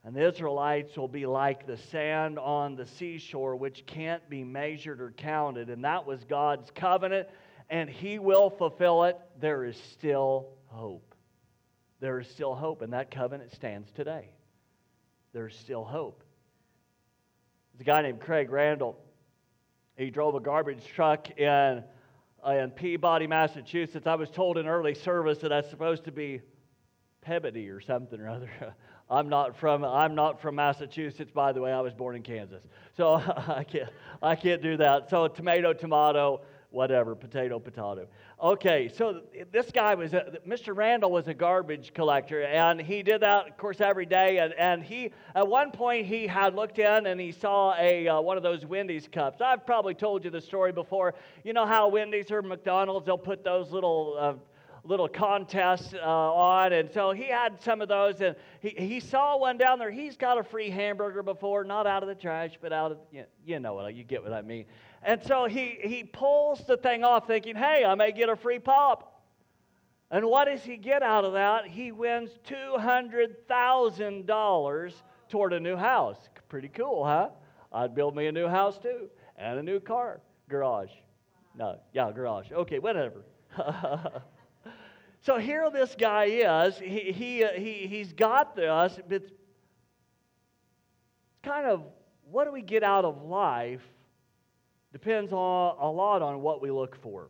And 0.05 0.15
the 0.15 0.29
Israelites 0.29 0.97
will 0.97 1.09
be 1.09 1.27
like 1.27 1.67
the 1.67 1.77
sand 1.77 2.39
on 2.39 2.77
the 2.77 2.87
seashore, 2.87 3.57
which 3.57 3.85
can't 3.85 4.27
be 4.31 4.45
measured 4.45 5.01
or 5.01 5.11
counted. 5.11 5.71
And 5.71 5.85
that 5.85 6.07
was 6.07 6.23
God's 6.25 6.71
covenant, 6.71 7.29
and 7.69 7.91
He 7.91 8.21
will 8.21 8.49
fulfill 8.49 9.05
it. 9.05 9.19
There 9.41 9.65
is 9.65 9.77
still 9.77 10.51
hope. 10.67 11.08
There 12.01 12.21
is 12.21 12.29
still 12.29 12.55
hope, 12.55 12.83
and 12.83 12.93
that 12.93 13.11
covenant 13.11 13.53
stands 13.53 13.91
today. 13.93 14.31
There's 15.33 15.57
still 15.57 15.85
hope. 15.85 16.23
There's 17.73 17.83
a 17.83 17.85
guy 17.85 18.03
named 18.03 18.21
Craig 18.21 18.51
Randall. 18.51 18.99
He 19.97 20.11
drove 20.11 20.35
a 20.35 20.41
garbage 20.41 20.85
truck 20.95 21.31
in, 21.39 21.83
in 22.47 22.71
Peabody, 22.71 23.27
Massachusetts. 23.27 24.07
I 24.07 24.15
was 24.15 24.31
told 24.31 24.59
in 24.59 24.69
early 24.69 24.95
service 24.95 25.39
that 25.39 25.49
that's 25.49 25.69
supposed 25.71 26.05
to 26.05 26.13
be 26.13 26.41
Peabody 27.21 27.69
or 27.69 27.81
something 27.81 28.21
or 28.21 28.29
other. 28.29 28.51
I'm 29.11 29.29
not 29.29 29.57
from 29.57 29.85
I'm 29.85 30.15
not 30.15 30.41
from 30.41 30.57
Massachusetts, 30.57 31.31
by 31.33 31.53
the 31.53 31.61
way. 31.63 31.73
I 31.73 31.81
was 31.81 31.95
born 31.95 32.15
in 32.15 32.23
Kansas, 32.23 32.63
so 32.97 33.15
I 33.49 33.65
can't 33.65 33.89
I 34.23 34.37
can't 34.37 34.63
do 34.63 34.77
that. 34.77 35.09
So 35.09 35.29
tomato, 35.29 35.73
tomato, 35.73 36.43
whatever, 36.71 37.15
potato, 37.15 37.59
potato. 37.59 38.07
Okay, 38.43 38.89
so 38.89 39.23
this 39.53 39.71
guy 39.71 39.95
was 39.95 40.13
a, 40.15 40.39
Mr. 40.47 40.77
Randall 40.77 41.11
was 41.11 41.27
a 41.29 41.35
garbage 41.35 41.93
collector, 41.95 42.43
and 42.43 42.81
he 42.81 43.03
did 43.03 43.23
that, 43.23 43.49
of 43.49 43.57
course, 43.57 43.81
every 43.81 44.07
day. 44.07 44.39
And, 44.39 44.53
and 44.55 44.83
he 44.83 45.13
at 45.35 45.47
one 45.47 45.71
point 45.71 46.07
he 46.07 46.27
had 46.27 46.55
looked 46.55 46.79
in 46.79 47.07
and 47.07 47.21
he 47.21 47.33
saw 47.33 47.75
a 47.79 48.09
uh, 48.09 48.21
one 48.21 48.37
of 48.37 48.43
those 48.43 48.67
Wendy's 48.67 49.09
cups. 49.09 49.41
I've 49.41 49.65
probably 49.65 49.95
told 49.95 50.25
you 50.25 50.31
the 50.31 50.41
story 50.41 50.73
before. 50.73 51.15
You 51.43 51.53
know 51.53 51.67
how 51.67 51.89
Wendy's 51.89 52.31
or 52.31 52.43
McDonald's 52.43 53.07
they'll 53.07 53.19
put 53.19 53.45
those 53.45 53.71
little 53.71 54.17
uh, 54.19 54.35
little 54.85 55.09
contest 55.09 55.95
uh, 55.95 55.99
on. 55.99 56.73
And 56.73 56.91
so 56.91 57.13
he 57.13 57.25
had 57.25 57.63
some 57.63 57.81
of 57.81 57.89
those, 57.89 58.21
and 58.21 58.35
he, 58.61 58.71
he 58.71 59.01
saw 59.01 59.37
one 59.37 59.59
down 59.59 59.79
there. 59.79 59.91
He's 59.91 60.17
got 60.17 60.39
a 60.39 60.43
free 60.43 60.71
hamburger 60.71 61.23
before, 61.23 61.65
not 61.65 61.87
out 61.87 62.03
of 62.03 62.09
the 62.09 62.15
trash, 62.15 62.59
but 62.61 62.73
out 62.73 62.93
of, 62.93 62.99
you, 63.13 63.25
you 63.45 63.61
know 63.61 63.75
what, 63.75 63.95
you 63.95 64.05
get 64.05 64.23
what 64.23 64.33
I 64.33 64.43
mean. 64.43 64.65
And 65.03 65.23
so 65.23 65.47
he, 65.47 65.79
he 65.83 66.05
pulls 66.05 66.67
the 66.67 66.77
thing 66.77 67.03
off 67.05 67.27
thinking, 67.27 67.57
hey, 67.57 67.83
I 67.85 67.95
may 67.95 68.13
get 68.13 68.29
a 68.29 68.37
free 68.37 68.59
pop. 68.59 69.23
And 70.11 70.27
what 70.27 70.45
does 70.47 70.63
he 70.63 70.77
get 70.77 71.03
out 71.03 71.25
of 71.25 71.33
that? 71.35 71.67
He 71.67 71.93
wins 71.93 72.31
$200,000 72.47 74.93
toward 75.29 75.53
a 75.53 75.61
new 75.61 75.77
house. 75.77 76.17
Pretty 76.49 76.69
cool, 76.69 77.05
huh? 77.05 77.29
I'd 77.73 77.95
build 77.95 78.17
me 78.17 78.27
a 78.27 78.33
new 78.33 78.49
house 78.49 78.79
too, 78.79 79.11
and 79.37 79.59
a 79.59 79.63
new 79.63 79.81
car, 79.81 80.23
garage. 80.49 80.93
No, 81.55 81.79
yeah, 81.93 82.11
garage. 82.11 82.51
Okay, 82.51 82.79
whatever. 82.79 83.23
So 85.21 85.39
here 85.39 85.69
this 85.71 85.95
guy 85.99 86.25
is. 86.25 86.79
He, 86.79 87.13
he, 87.13 87.45
uh, 87.45 87.53
he, 87.53 87.87
he's 87.87 88.13
got 88.13 88.55
this. 88.55 88.99
It's 89.11 89.31
kind 91.43 91.67
of 91.67 91.83
what 92.31 92.45
do 92.45 92.53
we 92.53 92.63
get 92.63 92.83
out 92.83 93.05
of 93.05 93.23
life 93.23 93.83
depends 94.93 95.33
on, 95.33 95.77
a 95.81 95.91
lot 95.91 96.23
on 96.23 96.41
what 96.43 96.63
we 96.63 96.71
look 96.71 96.97
for. 97.03 97.29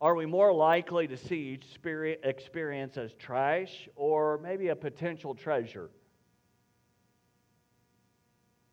Are 0.00 0.14
we 0.14 0.24
more 0.24 0.52
likely 0.52 1.06
to 1.08 1.16
see 1.16 1.58
each 1.58 1.66
experience 2.22 2.96
as 2.96 3.12
trash 3.14 3.88
or 3.96 4.38
maybe 4.42 4.68
a 4.68 4.76
potential 4.76 5.34
treasure? 5.34 5.90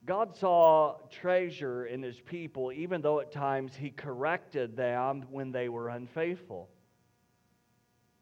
God 0.06 0.38
saw 0.38 0.96
treasure 1.12 1.86
in 1.86 2.02
his 2.02 2.22
people, 2.22 2.72
even 2.72 3.02
though 3.02 3.20
at 3.20 3.30
times 3.30 3.76
he 3.76 3.90
corrected 3.90 4.78
them 4.78 5.26
when 5.30 5.52
they 5.52 5.68
were 5.68 5.90
unfaithful. 5.90 6.70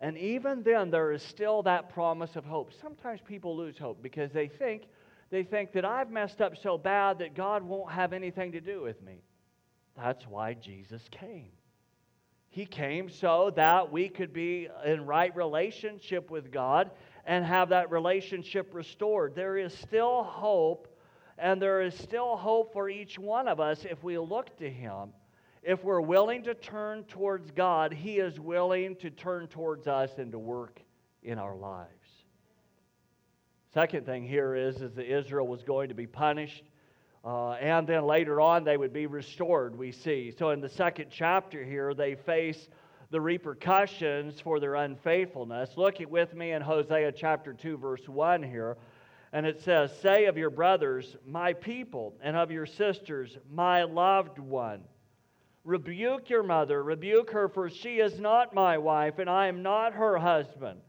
And 0.02 0.18
even 0.18 0.64
then, 0.64 0.90
there 0.90 1.12
is 1.12 1.22
still 1.22 1.62
that 1.64 1.90
promise 1.90 2.36
of 2.36 2.44
hope. 2.44 2.74
Sometimes 2.82 3.22
people 3.22 3.56
lose 3.56 3.78
hope 3.78 4.02
because 4.02 4.32
they 4.32 4.48
think, 4.48 4.88
they 5.36 5.44
think 5.44 5.74
that 5.74 5.86
I've 5.86 6.10
messed 6.10 6.42
up 6.42 6.58
so 6.58 6.78
bad 6.78 7.20
that 7.20 7.36
God 7.36 7.64
won't 7.64 7.92
have 7.92 8.14
anything 8.14 8.54
to 8.54 8.62
do 8.62 8.82
with 8.82 9.02
me. 9.02 9.22
That's 9.98 10.26
why 10.28 10.54
Jesus 10.54 11.02
came. 11.12 11.52
He 12.50 12.66
came 12.66 13.10
so 13.10 13.52
that 13.56 13.92
we 13.92 14.08
could 14.08 14.32
be 14.32 14.70
in 14.86 15.06
right 15.06 15.36
relationship 15.36 16.32
with 16.32 16.52
God 16.52 16.92
and 17.26 17.44
have 17.44 17.70
that 17.70 17.92
relationship 17.92 18.74
restored. 18.74 19.36
There 19.36 19.58
is 19.58 19.74
still 19.74 20.24
hope, 20.24 20.88
and 21.38 21.62
there 21.62 21.82
is 21.82 21.96
still 21.96 22.38
hope 22.38 22.72
for 22.72 22.90
each 22.90 23.20
one 23.20 23.48
of 23.48 23.60
us 23.60 23.84
if 23.84 24.04
we 24.04 24.18
look 24.18 24.58
to 24.58 24.70
Him 24.70 25.10
if 25.66 25.84
we're 25.84 26.00
willing 26.00 26.44
to 26.44 26.54
turn 26.54 27.04
towards 27.06 27.50
God, 27.50 27.92
He 27.92 28.20
is 28.20 28.40
willing 28.40 28.96
to 28.98 29.10
turn 29.10 29.48
towards 29.48 29.88
us 29.88 30.12
and 30.20 30.32
to 30.32 30.38
work 30.40 30.80
in 31.24 31.40
our 31.40 31.56
lives. 31.56 31.90
Second 33.76 34.06
thing 34.06 34.26
here 34.26 34.56
is, 34.56 34.82
is 34.82 34.94
that 34.94 35.14
Israel 35.14 35.46
was 35.46 35.62
going 35.62 35.90
to 35.90 35.94
be 35.94 36.08
punished. 36.08 36.64
Uh, 37.26 37.56
and 37.56 37.86
then 37.86 38.06
later 38.06 38.40
on, 38.40 38.64
they 38.64 38.78
would 38.78 38.94
be 38.94 39.06
restored, 39.06 39.78
we 39.78 39.92
see. 39.92 40.32
So 40.32 40.52
in 40.52 40.62
the 40.62 40.70
second 40.70 41.08
chapter 41.12 41.62
here, 41.62 41.94
they 41.94 42.16
face 42.16 42.70
the 43.10 43.20
repercussions 43.20 44.40
for 44.40 44.62
their 44.62 44.76
unfaithfulness. 44.76 45.72
Look 45.76 45.96
with 46.10 46.34
me 46.34 46.54
in 46.54 46.62
Hosea 46.62 47.12
chapter 47.12 47.52
2, 47.52 47.76
verse 47.76 48.08
1 48.08 48.44
here. 48.44 48.78
And 49.34 49.46
it 49.46 49.62
says, 49.62 49.92
Say 50.00 50.24
of 50.28 50.38
your 50.38 50.52
brothers, 50.52 51.18
my 51.28 51.52
people, 51.52 52.16
and 52.22 52.38
of 52.38 52.52
your 52.52 52.66
sisters, 52.66 53.38
my 53.52 53.84
loved 53.84 54.40
one. 54.40 54.86
Rebuke 55.66 56.30
your 56.30 56.44
mother, 56.44 56.82
rebuke 56.82 57.32
her, 57.32 57.50
for 57.50 57.70
she 57.70 57.98
is 57.98 58.22
not 58.22 58.56
my 58.56 58.78
wife, 58.78 59.20
and 59.20 59.30
I 59.30 59.48
am 59.48 59.64
not 59.64 59.96
her 59.96 60.18
husband. 60.18 60.80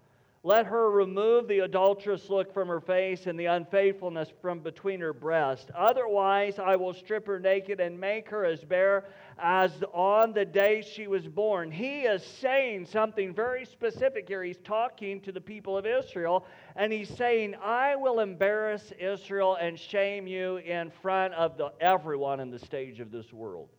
Let 0.46 0.66
her 0.66 0.88
remove 0.92 1.48
the 1.48 1.58
adulterous 1.58 2.30
look 2.30 2.54
from 2.54 2.68
her 2.68 2.80
face 2.80 3.26
and 3.26 3.36
the 3.36 3.46
unfaithfulness 3.46 4.28
from 4.40 4.60
between 4.60 5.00
her 5.00 5.12
breasts. 5.12 5.72
Otherwise, 5.74 6.60
I 6.60 6.76
will 6.76 6.94
strip 6.94 7.26
her 7.26 7.40
naked 7.40 7.80
and 7.80 7.98
make 7.98 8.28
her 8.28 8.44
as 8.44 8.62
bare 8.62 9.06
as 9.40 9.72
on 9.92 10.32
the 10.32 10.44
day 10.44 10.82
she 10.82 11.08
was 11.08 11.26
born. 11.26 11.72
He 11.72 12.02
is 12.02 12.22
saying 12.22 12.86
something 12.86 13.34
very 13.34 13.64
specific 13.64 14.28
here. 14.28 14.44
He's 14.44 14.58
talking 14.58 15.20
to 15.22 15.32
the 15.32 15.40
people 15.40 15.76
of 15.76 15.84
Israel, 15.84 16.46
and 16.76 16.92
he's 16.92 17.08
saying, 17.08 17.56
I 17.60 17.96
will 17.96 18.20
embarrass 18.20 18.92
Israel 19.00 19.56
and 19.60 19.76
shame 19.76 20.28
you 20.28 20.58
in 20.58 20.92
front 21.02 21.34
of 21.34 21.56
the, 21.56 21.72
everyone 21.80 22.38
in 22.38 22.52
the 22.52 22.60
stage 22.60 23.00
of 23.00 23.10
this 23.10 23.32
world. 23.32 23.70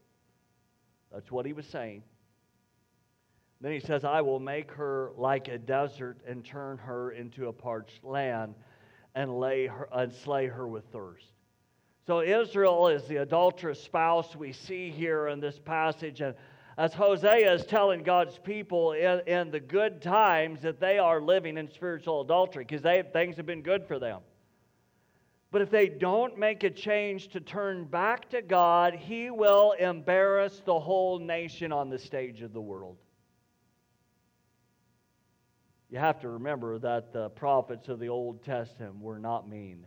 That's 1.13 1.31
what 1.31 1.45
he 1.45 1.53
was 1.53 1.65
saying. 1.65 2.03
Then 3.59 3.71
he 3.71 3.79
says, 3.79 4.03
I 4.03 4.21
will 4.21 4.39
make 4.39 4.71
her 4.73 5.11
like 5.17 5.47
a 5.47 5.57
desert 5.57 6.19
and 6.27 6.45
turn 6.45 6.77
her 6.77 7.11
into 7.11 7.47
a 7.47 7.53
parched 7.53 8.03
land 8.03 8.53
and, 9.15 9.39
lay 9.39 9.65
her, 9.65 9.89
and 9.91 10.13
slay 10.13 10.45
her 10.45 10.67
with 10.67 10.85
thirst. 10.91 11.31
So 12.05 12.21
Israel 12.21 12.87
is 12.87 13.05
the 13.05 13.17
adulterous 13.17 13.81
spouse 13.81 14.35
we 14.35 14.53
see 14.53 14.91
here 14.91 15.27
in 15.27 15.39
this 15.39 15.59
passage. 15.59 16.21
And 16.21 16.35
as 16.77 16.93
Hosea 16.93 17.51
is 17.51 17.65
telling 17.65 18.03
God's 18.03 18.37
people 18.37 18.91
in, 18.91 19.21
in 19.25 19.49
the 19.49 19.59
good 19.59 20.03
times 20.03 20.61
that 20.61 20.79
they 20.79 20.99
are 20.99 21.19
living 21.19 21.57
in 21.57 21.67
spiritual 21.67 22.21
adultery 22.21 22.63
because 22.63 22.83
things 23.11 23.37
have 23.37 23.47
been 23.47 23.63
good 23.63 23.87
for 23.87 23.97
them. 23.97 24.21
But 25.49 25.63
if 25.63 25.71
they 25.71 25.87
don't 25.87 26.37
make 26.37 26.63
a 26.63 26.69
change 26.69 27.29
to 27.29 27.39
turn 27.39 27.85
back 27.85 28.29
to 28.29 28.41
God, 28.43 28.93
He 28.93 29.31
will 29.31 29.71
embarrass 29.79 30.61
the 30.63 30.79
whole 30.79 31.17
nation 31.17 31.71
on 31.71 31.89
the 31.89 31.97
stage 31.97 32.41
of 32.41 32.53
the 32.53 32.61
world 32.61 32.97
you 35.89 36.00
have 36.00 36.20
to 36.22 36.29
remember 36.29 36.77
that 36.79 37.13
the 37.13 37.29
prophets 37.29 37.88
of 37.88 38.00
the 38.00 38.10
Old 38.10 38.44
Testament 38.44 39.00
were 39.00 39.20
not 39.20 39.48
mean. 39.48 39.86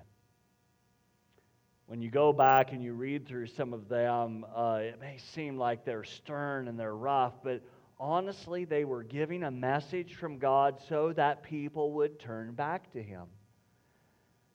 When 1.86 2.00
you 2.00 2.10
go 2.10 2.32
back 2.32 2.72
and 2.72 2.82
you 2.82 2.94
read 2.94 3.26
through 3.26 3.48
some 3.48 3.72
of 3.74 3.88
them, 3.88 4.46
uh, 4.54 4.78
it 4.82 5.00
may 5.00 5.18
seem 5.34 5.58
like 5.58 5.84
they're 5.84 6.04
stern 6.04 6.68
and 6.68 6.78
they're 6.78 6.94
rough, 6.94 7.34
but 7.42 7.62
honestly, 7.98 8.64
they 8.64 8.84
were 8.84 9.02
giving 9.02 9.42
a 9.42 9.50
message 9.50 10.14
from 10.14 10.38
God 10.38 10.80
so 10.88 11.12
that 11.12 11.42
people 11.42 11.92
would 11.94 12.18
turn 12.18 12.52
back 12.52 12.92
to 12.92 13.02
Him. 13.02 13.24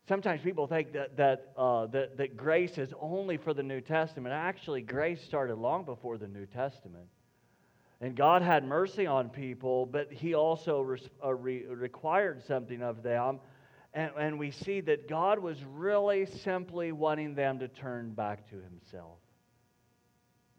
Sometimes 0.08 0.42
people 0.42 0.68
think 0.68 0.94
that, 0.94 1.18
that, 1.18 1.52
uh, 1.58 1.88
that, 1.88 2.18
that 2.18 2.38
grace 2.38 2.78
is 2.78 2.94
only 3.00 3.38
for 3.38 3.54
the 3.54 3.64
New 3.64 3.82
Testament. 3.82 4.34
Actually, 4.34 4.82
grace 4.82 5.22
started 5.22 5.56
long 5.56 5.84
before 5.84 6.18
the 6.18 6.28
New 6.28 6.46
Testament. 6.46 7.06
And 8.02 8.16
God 8.16 8.42
had 8.42 8.64
mercy 8.64 9.06
on 9.08 9.30
people, 9.30 9.86
but 9.86 10.12
He 10.12 10.34
also 10.34 10.82
re- 10.82 11.10
uh, 11.24 11.34
re- 11.34 11.66
required 11.66 12.44
something 12.44 12.82
of 12.82 13.04
them. 13.04 13.40
And, 13.94 14.12
and 14.20 14.40
we 14.40 14.52
see 14.52 14.82
that 14.82 15.08
God 15.08 15.40
was 15.40 15.64
really 15.64 16.25
simply 16.25 16.92
wanting 16.92 17.36
them 17.36 17.60
to 17.60 17.68
turn 17.68 18.12
back 18.12 18.50
to 18.50 18.56
Himself. 18.56 19.20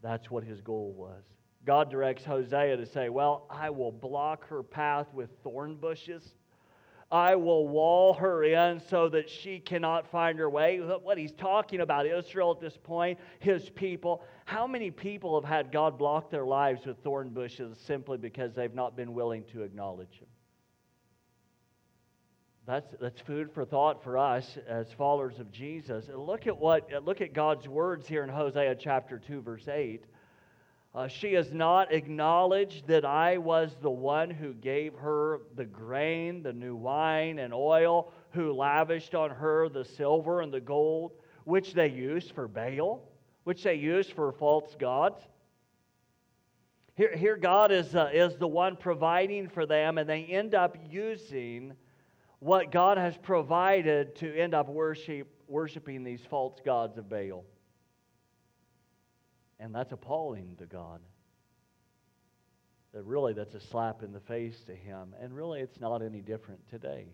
That's 0.02 0.30
what 0.30 0.44
His 0.44 0.60
goal 0.60 0.94
was. 0.96 1.22
God 1.66 1.90
directs 1.90 2.24
Hosea 2.24 2.76
to 2.76 2.86
say, 2.86 3.08
Well, 3.08 3.46
I 3.50 3.70
will 3.70 3.92
block 3.92 4.48
her 4.48 4.62
path 4.62 5.12
with 5.12 5.30
thorn 5.42 5.76
bushes. 5.76 6.34
I 7.10 7.36
will 7.36 7.68
wall 7.68 8.14
her 8.14 8.42
in 8.42 8.80
so 8.80 9.08
that 9.10 9.30
she 9.30 9.60
cannot 9.60 10.10
find 10.10 10.38
her 10.38 10.50
way. 10.50 10.78
What 10.78 11.18
he's 11.18 11.32
talking 11.32 11.80
about, 11.80 12.06
Israel 12.06 12.50
at 12.50 12.60
this 12.60 12.76
point, 12.82 13.18
his 13.38 13.70
people. 13.70 14.24
How 14.46 14.68
many 14.68 14.92
people 14.92 15.40
have 15.40 15.48
had 15.48 15.72
God 15.72 15.98
block 15.98 16.30
their 16.30 16.46
lives 16.46 16.86
with 16.86 16.98
thorn 16.98 17.30
bushes 17.30 17.76
simply 17.84 18.16
because 18.16 18.54
they've 18.54 18.72
not 18.72 18.96
been 18.96 19.12
willing 19.12 19.42
to 19.52 19.62
acknowledge 19.62 20.20
Him? 20.20 20.28
That's, 22.64 22.94
that's 23.00 23.20
food 23.20 23.50
for 23.52 23.64
thought 23.64 24.04
for 24.04 24.16
us 24.16 24.56
as 24.68 24.92
followers 24.92 25.40
of 25.40 25.50
Jesus. 25.50 26.06
And 26.08 26.18
look 26.24 26.46
at 26.46 26.56
what 26.56 26.88
look 27.04 27.20
at 27.20 27.32
God's 27.32 27.66
words 27.66 28.06
here 28.06 28.22
in 28.22 28.28
Hosea 28.28 28.76
chapter 28.76 29.18
2, 29.18 29.42
verse 29.42 29.66
8. 29.66 30.04
Uh, 30.94 31.08
she 31.08 31.32
has 31.32 31.52
not 31.52 31.92
acknowledged 31.92 32.86
that 32.86 33.04
I 33.04 33.38
was 33.38 33.76
the 33.82 33.90
one 33.90 34.30
who 34.30 34.54
gave 34.54 34.94
her 34.94 35.40
the 35.56 35.64
grain, 35.64 36.44
the 36.44 36.52
new 36.52 36.76
wine, 36.76 37.40
and 37.40 37.52
oil, 37.52 38.12
who 38.30 38.52
lavished 38.52 39.16
on 39.16 39.30
her 39.30 39.68
the 39.68 39.84
silver 39.84 40.40
and 40.40 40.54
the 40.54 40.60
gold, 40.60 41.14
which 41.42 41.74
they 41.74 41.88
used 41.88 42.32
for 42.32 42.46
Baal, 42.46 43.05
which 43.46 43.62
they 43.62 43.76
use 43.76 44.08
for 44.08 44.32
false 44.32 44.74
gods. 44.76 45.20
Here, 46.96 47.14
here 47.16 47.36
God 47.36 47.70
is, 47.70 47.94
uh, 47.94 48.10
is 48.12 48.36
the 48.38 48.48
one 48.48 48.74
providing 48.74 49.48
for 49.48 49.66
them, 49.66 49.98
and 49.98 50.10
they 50.10 50.24
end 50.24 50.56
up 50.56 50.76
using 50.90 51.74
what 52.40 52.72
God 52.72 52.98
has 52.98 53.16
provided 53.16 54.16
to 54.16 54.36
end 54.36 54.52
up 54.52 54.68
worship, 54.68 55.28
worshiping 55.46 56.02
these 56.02 56.22
false 56.28 56.58
gods 56.64 56.98
of 56.98 57.08
Baal. 57.08 57.44
And 59.60 59.72
that's 59.72 59.92
appalling 59.92 60.56
to 60.58 60.66
God. 60.66 61.00
That 62.94 63.04
really, 63.04 63.32
that's 63.32 63.54
a 63.54 63.60
slap 63.60 64.02
in 64.02 64.12
the 64.12 64.18
face 64.18 64.64
to 64.64 64.74
Him. 64.74 65.14
And 65.20 65.32
really, 65.32 65.60
it's 65.60 65.78
not 65.78 66.02
any 66.02 66.20
different 66.20 66.68
today. 66.68 67.06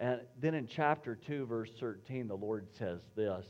And 0.00 0.20
then 0.40 0.54
in 0.54 0.66
chapter 0.66 1.14
2, 1.14 1.46
verse 1.46 1.70
13, 1.78 2.26
the 2.26 2.36
Lord 2.36 2.66
says 2.76 2.98
this 3.14 3.46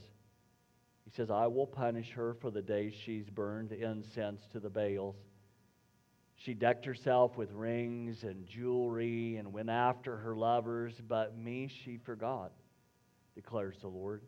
He 1.04 1.10
says, 1.10 1.30
I 1.30 1.46
will 1.46 1.66
punish 1.66 2.10
her 2.12 2.34
for 2.34 2.50
the 2.50 2.62
days 2.62 2.94
she's 2.94 3.28
burned 3.28 3.72
incense 3.72 4.46
to 4.52 4.60
the 4.60 4.70
Baals. 4.70 5.16
She 6.36 6.54
decked 6.54 6.84
herself 6.84 7.36
with 7.36 7.52
rings 7.52 8.24
and 8.24 8.46
jewelry 8.46 9.36
and 9.36 9.52
went 9.52 9.70
after 9.70 10.16
her 10.16 10.34
lovers, 10.34 10.94
but 11.06 11.36
me 11.36 11.68
she 11.68 11.98
forgot, 11.98 12.52
declares 13.34 13.76
the 13.80 13.88
Lord. 13.88 14.22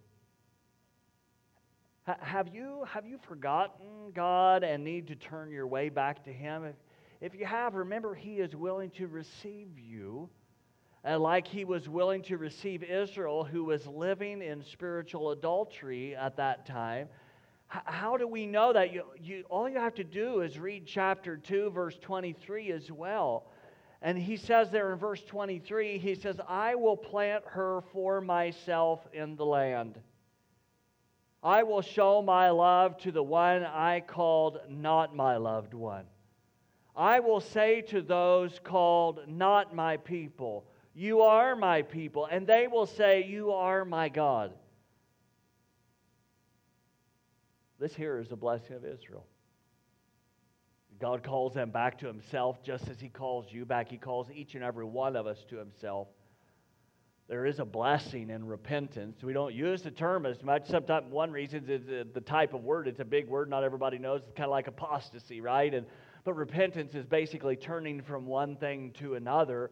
Have 2.21 2.55
you, 2.55 2.85
have 2.87 3.05
you 3.05 3.19
forgotten 3.19 4.13
God 4.15 4.63
and 4.63 4.85
need 4.85 5.09
to 5.09 5.17
turn 5.17 5.51
your 5.51 5.67
way 5.67 5.89
back 5.89 6.25
to 6.25 6.33
Him? 6.33 6.65
If, 6.65 6.77
if 7.21 7.35
you 7.35 7.45
have, 7.45 7.75
remember 7.75 8.15
He 8.15 8.37
is 8.37 8.55
willing 8.55 8.91
to 8.91 9.09
receive 9.09 9.77
you, 9.77 10.29
uh, 11.07 11.19
like 11.19 11.47
He 11.47 11.65
was 11.65 11.89
willing 11.89 12.23
to 12.23 12.37
receive 12.37 12.83
Israel, 12.83 13.45
who 13.45 13.65
was 13.65 13.87
living 13.87 14.43
in 14.43 14.63
spiritual 14.65 15.31
adultery 15.31 16.17
at 16.17 16.37
that 16.37 16.67
time. 16.67 17.09
H- 17.75 17.83
how 17.85 18.17
do 18.17 18.27
we 18.27 18.47
know 18.47 18.73
that? 18.73 18.93
You, 18.93 19.05
you, 19.21 19.45
all 19.49 19.69
you 19.69 19.79
have 19.79 19.95
to 19.95 20.05
do 20.05 20.41
is 20.41 20.59
read 20.59 20.87
chapter 20.87 21.37
2, 21.37 21.71
verse 21.71 21.97
23 22.01 22.73
as 22.73 22.91
well. 22.91 23.47
And 24.03 24.19
he 24.19 24.37
says 24.37 24.71
there 24.71 24.93
in 24.93 24.99
verse 24.99 25.23
23, 25.23 25.99
he 25.99 26.15
says, 26.15 26.39
I 26.49 26.75
will 26.75 26.97
plant 26.97 27.45
her 27.47 27.83
for 27.93 28.21
myself 28.21 29.07
in 29.13 29.37
the 29.37 29.47
land. 29.47 29.99
I 31.43 31.63
will 31.63 31.83
show 31.83 32.23
my 32.23 32.51
love 32.51 32.99
to 32.99 33.13
the 33.13 33.23
one 33.23 33.65
I 33.65 34.01
called 34.01 34.59
not 34.69 35.15
my 35.15 35.37
loved 35.37 35.75
one. 35.75 36.05
I 36.97 37.21
will 37.21 37.41
say 37.41 37.83
to 37.83 38.01
those 38.01 38.59
called 38.65 39.21
not 39.29 39.75
my 39.75 39.99
people, 39.99 40.67
You 40.99 41.21
are 41.21 41.55
my 41.55 41.83
people. 41.83 42.27
And 42.27 42.47
they 42.47 42.67
will 42.67 42.87
say, 42.87 43.25
You 43.25 43.53
are 43.53 43.85
my 43.85 44.09
God. 44.09 44.55
This 47.79 47.95
here 47.95 48.19
is 48.19 48.29
the 48.29 48.37
blessing 48.37 48.75
of 48.75 48.85
Israel. 48.85 49.27
God 50.99 51.23
calls 51.23 51.53
them 51.53 51.71
back 51.71 51.99
to 51.99 52.07
himself 52.07 52.63
just 52.63 52.89
as 52.89 52.99
he 52.99 53.11
calls 53.11 53.47
you 53.51 53.67
back. 53.67 53.91
He 53.91 53.99
calls 53.99 54.31
each 54.35 54.55
and 54.55 54.65
every 54.65 54.87
one 54.87 55.15
of 55.15 55.27
us 55.27 55.45
to 55.51 55.57
himself 55.57 56.09
there 57.29 57.45
is 57.45 57.59
a 57.59 57.65
blessing 57.65 58.31
in 58.31 58.47
repentance. 58.47 59.25
We 59.25 59.33
don't 59.33 59.53
use 59.53 59.83
the 59.83 59.91
term 59.91 60.27
as 60.27 60.45
much. 60.45 60.69
Sometimes 60.69 61.11
one 61.11 61.33
reason 61.33 61.65
is 61.69 61.85
the 61.87 62.21
type 62.21 62.55
of 62.55 62.63
word. 62.63 62.87
It's 62.87 63.01
a 63.01 63.05
big 63.05 63.27
word. 63.27 63.51
Not 63.51 63.65
everybody 63.65 63.99
knows. 63.99 64.23
It's 64.23 64.37
kind 64.37 64.45
of 64.45 64.53
like 64.53 64.69
apostasy, 64.69 65.41
right? 65.41 65.75
And 65.75 65.87
but 66.25 66.35
repentance 66.35 66.95
is 66.95 67.05
basically 67.05 67.57
turning 67.57 68.01
from 68.01 68.27
one 68.27 68.57
thing 68.57 68.93
to 68.99 69.15
another. 69.15 69.71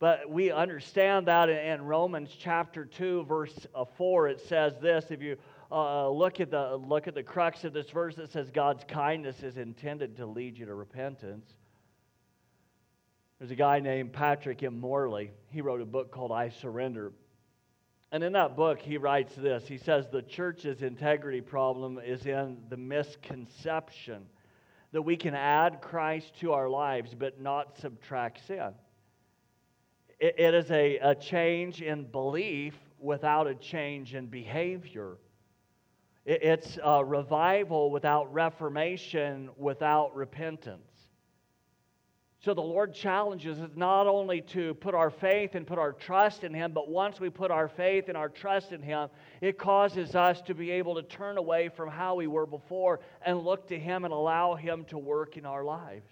But 0.00 0.30
we 0.30 0.50
understand 0.50 1.28
that 1.28 1.50
in 1.50 1.82
Romans 1.82 2.34
chapter 2.36 2.86
2, 2.86 3.24
verse 3.24 3.66
uh, 3.74 3.84
4, 3.84 4.28
it 4.28 4.40
says 4.40 4.72
this. 4.80 5.10
If 5.10 5.20
you 5.20 5.36
uh, 5.70 6.08
look, 6.08 6.40
at 6.40 6.50
the, 6.50 6.76
look 6.76 7.06
at 7.06 7.14
the 7.14 7.22
crux 7.22 7.64
of 7.64 7.74
this 7.74 7.90
verse, 7.90 8.16
it 8.16 8.32
says 8.32 8.50
God's 8.50 8.82
kindness 8.88 9.42
is 9.42 9.58
intended 9.58 10.16
to 10.16 10.24
lead 10.24 10.56
you 10.56 10.64
to 10.64 10.74
repentance. 10.74 11.46
There's 13.38 13.50
a 13.50 13.56
guy 13.56 13.80
named 13.80 14.14
Patrick 14.14 14.62
M. 14.62 14.80
Morley. 14.80 15.32
He 15.50 15.60
wrote 15.60 15.82
a 15.82 15.86
book 15.86 16.10
called 16.10 16.32
I 16.32 16.48
Surrender. 16.48 17.12
And 18.10 18.24
in 18.24 18.32
that 18.32 18.56
book, 18.56 18.80
he 18.80 18.96
writes 18.96 19.34
this 19.34 19.68
He 19.68 19.76
says, 19.76 20.06
The 20.10 20.22
church's 20.22 20.80
integrity 20.80 21.42
problem 21.42 22.00
is 22.02 22.24
in 22.24 22.56
the 22.70 22.76
misconception 22.78 24.24
that 24.92 25.02
we 25.02 25.18
can 25.18 25.34
add 25.34 25.82
Christ 25.82 26.40
to 26.40 26.54
our 26.54 26.70
lives 26.70 27.14
but 27.14 27.38
not 27.38 27.78
subtract 27.78 28.46
sin. 28.46 28.72
It, 30.20 30.38
it 30.38 30.54
is 30.54 30.70
a, 30.70 30.98
a 30.98 31.14
change 31.14 31.82
in 31.82 32.04
belief 32.04 32.74
without 32.98 33.46
a 33.46 33.54
change 33.54 34.14
in 34.14 34.26
behavior. 34.26 35.16
It, 36.24 36.42
it's 36.42 36.78
a 36.82 37.04
revival 37.04 37.90
without 37.90 38.32
reformation, 38.32 39.50
without 39.56 40.14
repentance. 40.14 40.82
So 42.42 42.54
the 42.54 42.62
Lord 42.62 42.94
challenges 42.94 43.58
us 43.58 43.68
not 43.76 44.06
only 44.06 44.40
to 44.42 44.72
put 44.74 44.94
our 44.94 45.10
faith 45.10 45.54
and 45.54 45.66
put 45.66 45.78
our 45.78 45.92
trust 45.92 46.42
in 46.42 46.54
Him, 46.54 46.72
but 46.72 46.88
once 46.88 47.20
we 47.20 47.28
put 47.28 47.50
our 47.50 47.68
faith 47.68 48.08
and 48.08 48.16
our 48.16 48.30
trust 48.30 48.72
in 48.72 48.80
Him, 48.80 49.10
it 49.42 49.58
causes 49.58 50.14
us 50.14 50.40
to 50.42 50.54
be 50.54 50.70
able 50.70 50.94
to 50.94 51.02
turn 51.02 51.36
away 51.36 51.68
from 51.68 51.90
how 51.90 52.14
we 52.14 52.26
were 52.26 52.46
before 52.46 53.00
and 53.26 53.40
look 53.40 53.68
to 53.68 53.78
Him 53.78 54.06
and 54.06 54.14
allow 54.14 54.54
Him 54.54 54.86
to 54.86 54.96
work 54.96 55.36
in 55.36 55.44
our 55.44 55.62
lives. 55.62 56.10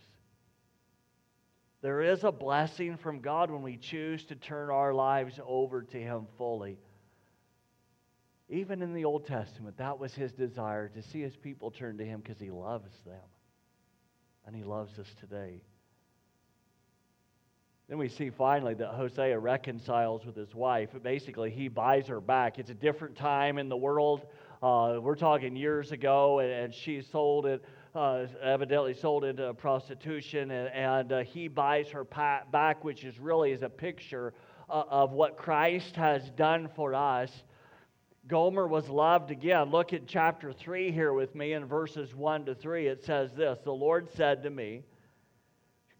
There 1.80 2.00
is 2.02 2.24
a 2.24 2.32
blessing 2.32 2.96
from 2.96 3.20
God 3.20 3.50
when 3.50 3.62
we 3.62 3.76
choose 3.76 4.24
to 4.26 4.34
turn 4.34 4.70
our 4.70 4.92
lives 4.92 5.38
over 5.46 5.82
to 5.82 5.96
Him 5.96 6.26
fully. 6.36 6.78
Even 8.48 8.82
in 8.82 8.94
the 8.94 9.04
Old 9.04 9.26
Testament, 9.26 9.76
that 9.76 9.98
was 9.98 10.14
His 10.14 10.32
desire 10.32 10.88
to 10.88 11.02
see 11.02 11.20
His 11.20 11.36
people 11.36 11.70
turn 11.70 11.98
to 11.98 12.04
Him 12.04 12.20
because 12.20 12.40
He 12.40 12.50
loves 12.50 12.90
them. 13.06 13.20
And 14.46 14.56
He 14.56 14.64
loves 14.64 14.98
us 14.98 15.08
today. 15.20 15.62
Then 17.88 17.96
we 17.96 18.08
see 18.08 18.28
finally 18.28 18.74
that 18.74 18.88
Hosea 18.88 19.38
reconciles 19.38 20.26
with 20.26 20.36
his 20.36 20.54
wife. 20.54 20.90
Basically, 21.02 21.50
he 21.50 21.68
buys 21.68 22.06
her 22.08 22.20
back. 22.20 22.58
It's 22.58 22.68
a 22.68 22.74
different 22.74 23.16
time 23.16 23.56
in 23.56 23.70
the 23.70 23.78
world. 23.78 24.26
Uh, 24.62 24.98
we're 25.00 25.14
talking 25.14 25.56
years 25.56 25.90
ago, 25.90 26.40
and, 26.40 26.50
and 26.50 26.74
she 26.74 27.00
sold 27.00 27.46
it, 27.46 27.64
uh, 27.94 28.26
evidently 28.42 28.94
sold 28.94 29.24
into 29.24 29.52
prostitution, 29.54 30.50
and, 30.50 30.68
and 30.74 31.12
uh, 31.12 31.18
he 31.20 31.48
buys 31.48 31.88
her 31.88 32.04
back, 32.04 32.84
which 32.84 33.04
is 33.04 33.18
really 33.18 33.52
is 33.52 33.62
a 33.62 33.68
picture 33.68 34.34
uh, 34.68 34.84
of 34.88 35.12
what 35.12 35.36
Christ 35.36 35.96
has 35.96 36.30
done 36.30 36.68
for 36.74 36.94
us. 36.94 37.30
Gomer 38.26 38.68
was 38.68 38.88
loved 38.88 39.30
again. 39.30 39.70
Look 39.70 39.92
at 39.94 40.06
chapter 40.06 40.52
3 40.52 40.92
here 40.92 41.14
with 41.14 41.34
me 41.34 41.54
in 41.54 41.64
verses 41.64 42.14
1 42.14 42.44
to 42.44 42.54
3. 42.54 42.86
It 42.86 43.02
says 43.02 43.32
this 43.32 43.58
The 43.64 43.72
Lord 43.72 44.08
said 44.14 44.42
to 44.42 44.50
me, 44.50 44.82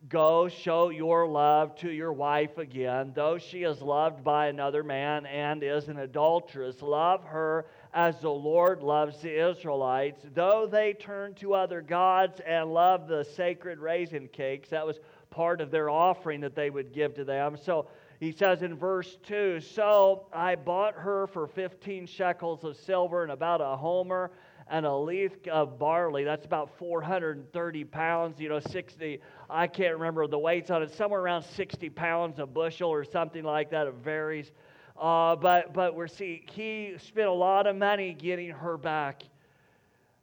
Go 0.09 0.49
show 0.49 0.91
your 0.91 1.27
love 1.27 1.75
to 1.77 1.91
your 1.91 2.13
wife 2.13 2.59
again, 2.59 3.13
though 3.15 3.37
she 3.37 3.65
is 3.65 3.83
loved 3.83 4.23
by 4.23 4.47
another 4.47 4.85
man 4.85 5.27
and 5.27 5.63
is 5.63 5.89
an 5.89 5.99
adulteress. 5.99 6.83
Love 6.83 7.25
her 7.25 7.67
as 7.95 8.21
the 8.21 8.31
Lord 8.31 8.83
loves 8.83 9.21
the 9.21 9.51
Israelites, 9.51 10.25
though 10.35 10.69
they 10.71 10.93
turn 10.93 11.35
to 11.35 11.55
other 11.55 11.81
gods 11.81 12.41
and 12.47 12.73
love 12.73 13.09
the 13.09 13.25
sacred 13.25 13.79
raisin 13.79 14.29
cakes. 14.29 14.71
That 14.71 14.87
was 14.87 15.01
part 15.31 15.61
of 15.61 15.71
their 15.71 15.91
offering 15.91 16.41
that 16.43 16.55
they 16.55 16.71
would 16.71 16.93
give 16.93 17.15
to 17.15 17.25
them. 17.25 17.57
So 17.57 17.89
he 18.21 18.33
says 18.33 18.63
in 18.63 18.77
verse 18.77 19.17
2 19.27 19.61
So 19.61 20.27
I 20.33 20.57
bought 20.57 20.95
her 20.95 21.27
for 21.29 21.47
15 21.47 22.07
shekels 22.07 22.65
of 22.65 22.77
silver 22.77 23.23
and 23.23 23.33
about 23.33 23.61
a 23.61 23.77
homer 23.77 24.31
and 24.71 24.85
a 24.85 24.95
leaf 24.95 25.33
of 25.51 25.79
barley. 25.79 26.25
That's 26.25 26.45
about 26.45 26.77
430 26.79 27.85
pounds, 27.85 28.39
you 28.39 28.49
know, 28.49 28.61
60. 28.61 29.21
I 29.49 29.67
can't 29.67 29.95
remember 29.95 30.27
the 30.27 30.39
weights 30.39 30.71
on 30.71 30.83
it, 30.83 30.93
somewhere 30.95 31.21
around 31.21 31.43
60 31.43 31.89
pounds 31.91 32.39
a 32.39 32.47
bushel 32.47 32.91
or 32.91 33.05
something 33.05 33.45
like 33.45 33.71
that. 33.71 33.87
It 33.87 33.95
varies. 33.95 34.53
Uh, 35.01 35.37
but, 35.37 35.73
but 35.73 35.95
we're 35.95 36.09
seeing 36.09 36.43
he 36.51 36.95
spent 36.99 37.29
a 37.29 37.33
lot 37.33 37.67
of 37.67 37.77
money 37.77 38.13
getting 38.13 38.51
her 38.51 38.77
back. 38.77 39.23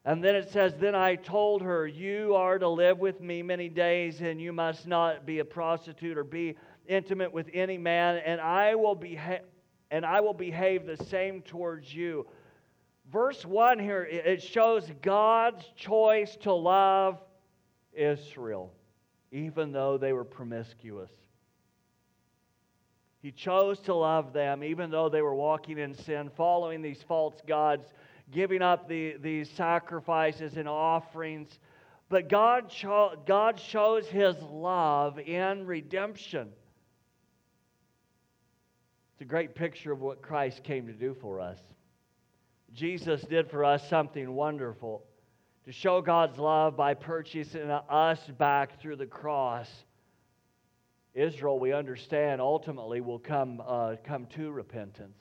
And 0.04 0.24
then 0.24 0.36
it 0.36 0.52
says, 0.52 0.74
Then 0.78 0.96
I 0.96 1.16
told 1.16 1.62
her, 1.62 1.88
You 1.88 2.36
are 2.36 2.60
to 2.60 2.68
live 2.68 3.00
with 3.00 3.22
me 3.22 3.42
many 3.42 3.70
days, 3.70 4.22
and 4.22 4.40
you 4.42 4.54
must 4.54 4.86
not 4.86 5.26
be 5.26 5.40
a 5.40 5.46
prostitute 5.46 6.18
or 6.18 6.24
be 6.24 6.56
intimate 6.88 7.32
with 7.32 7.50
any 7.54 7.78
man, 7.78 8.18
and 8.26 8.40
I 8.40 8.76
will 8.76 8.96
behave 8.96 9.42
and 9.92 10.04
I 10.04 10.20
will 10.20 10.34
behave 10.34 10.86
the 10.86 10.98
same 10.98 11.42
towards 11.44 11.94
you 11.94 12.26
verse 13.12 13.46
1 13.46 13.80
here, 13.80 14.04
it 14.04 14.42
shows 14.42 14.90
God's 15.02 15.64
choice 15.76 16.36
to 16.38 16.54
love 16.54 17.20
Israel, 17.94 18.74
even 19.32 19.72
though 19.72 19.98
they 19.98 20.14
were 20.14 20.24
promiscuous. 20.24 21.12
He 23.26 23.32
chose 23.32 23.80
to 23.80 23.96
love 23.96 24.34
them, 24.34 24.64
even 24.64 24.92
though 24.92 25.10
they 25.10 25.24
were 25.24 25.34
walking 25.34 25.80
in 25.80 25.96
sin, 25.96 26.30
following 26.38 26.84
these 26.84 27.02
false 27.08 27.34
gods, 27.48 27.92
giving 28.32 28.62
up 28.62 28.88
the, 28.88 29.16
these 29.20 29.50
sacrifices 29.50 30.58
and 30.58 30.70
offerings. 30.70 31.58
But 32.08 32.30
God, 32.30 32.70
cho- 32.70 33.16
God 33.26 33.60
shows 33.60 34.06
his 34.06 34.36
love 34.44 35.18
in 35.18 35.66
redemption. 35.66 36.50
It's 39.14 39.22
a 39.22 39.26
great 39.26 39.56
picture 39.56 39.92
of 39.92 40.02
what 40.02 40.22
Christ 40.22 40.64
came 40.64 40.86
to 40.86 40.94
do 40.94 41.16
for 41.16 41.40
us. 41.40 41.58
Jesus 42.76 43.22
did 43.24 43.50
for 43.50 43.66
us 43.66 43.90
something 43.90 44.36
wonderful 44.36 45.04
to 45.64 45.72
show 45.72 46.00
God's 46.00 46.38
love 46.38 46.78
by 46.78 46.94
purchasing 46.94 47.72
us 47.72 48.20
back 48.38 48.80
through 48.80 48.98
the 48.98 49.08
cross. 49.08 49.68
Israel, 51.16 51.58
we 51.58 51.72
understand, 51.72 52.42
ultimately 52.42 53.00
will 53.00 53.20
come, 53.20 53.62
uh, 53.66 53.96
come 54.04 54.26
to 54.36 54.52
repentance. 54.52 55.18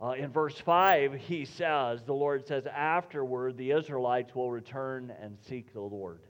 Uh, 0.00 0.12
in 0.12 0.32
verse 0.32 0.58
5, 0.58 1.12
he 1.12 1.44
says, 1.44 2.00
the 2.06 2.14
Lord 2.14 2.46
says, 2.46 2.66
afterward, 2.66 3.58
the 3.58 3.72
Israelites 3.72 4.34
will 4.34 4.50
return 4.50 5.12
and 5.20 5.36
seek 5.46 5.74
the 5.74 5.80
Lord. 5.80 6.22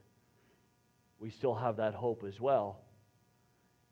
We 1.21 1.31
still 1.31 1.55
have 1.55 1.77
that 1.77 1.95
hope 1.95 2.25
as 2.27 2.41
well. 2.41 2.81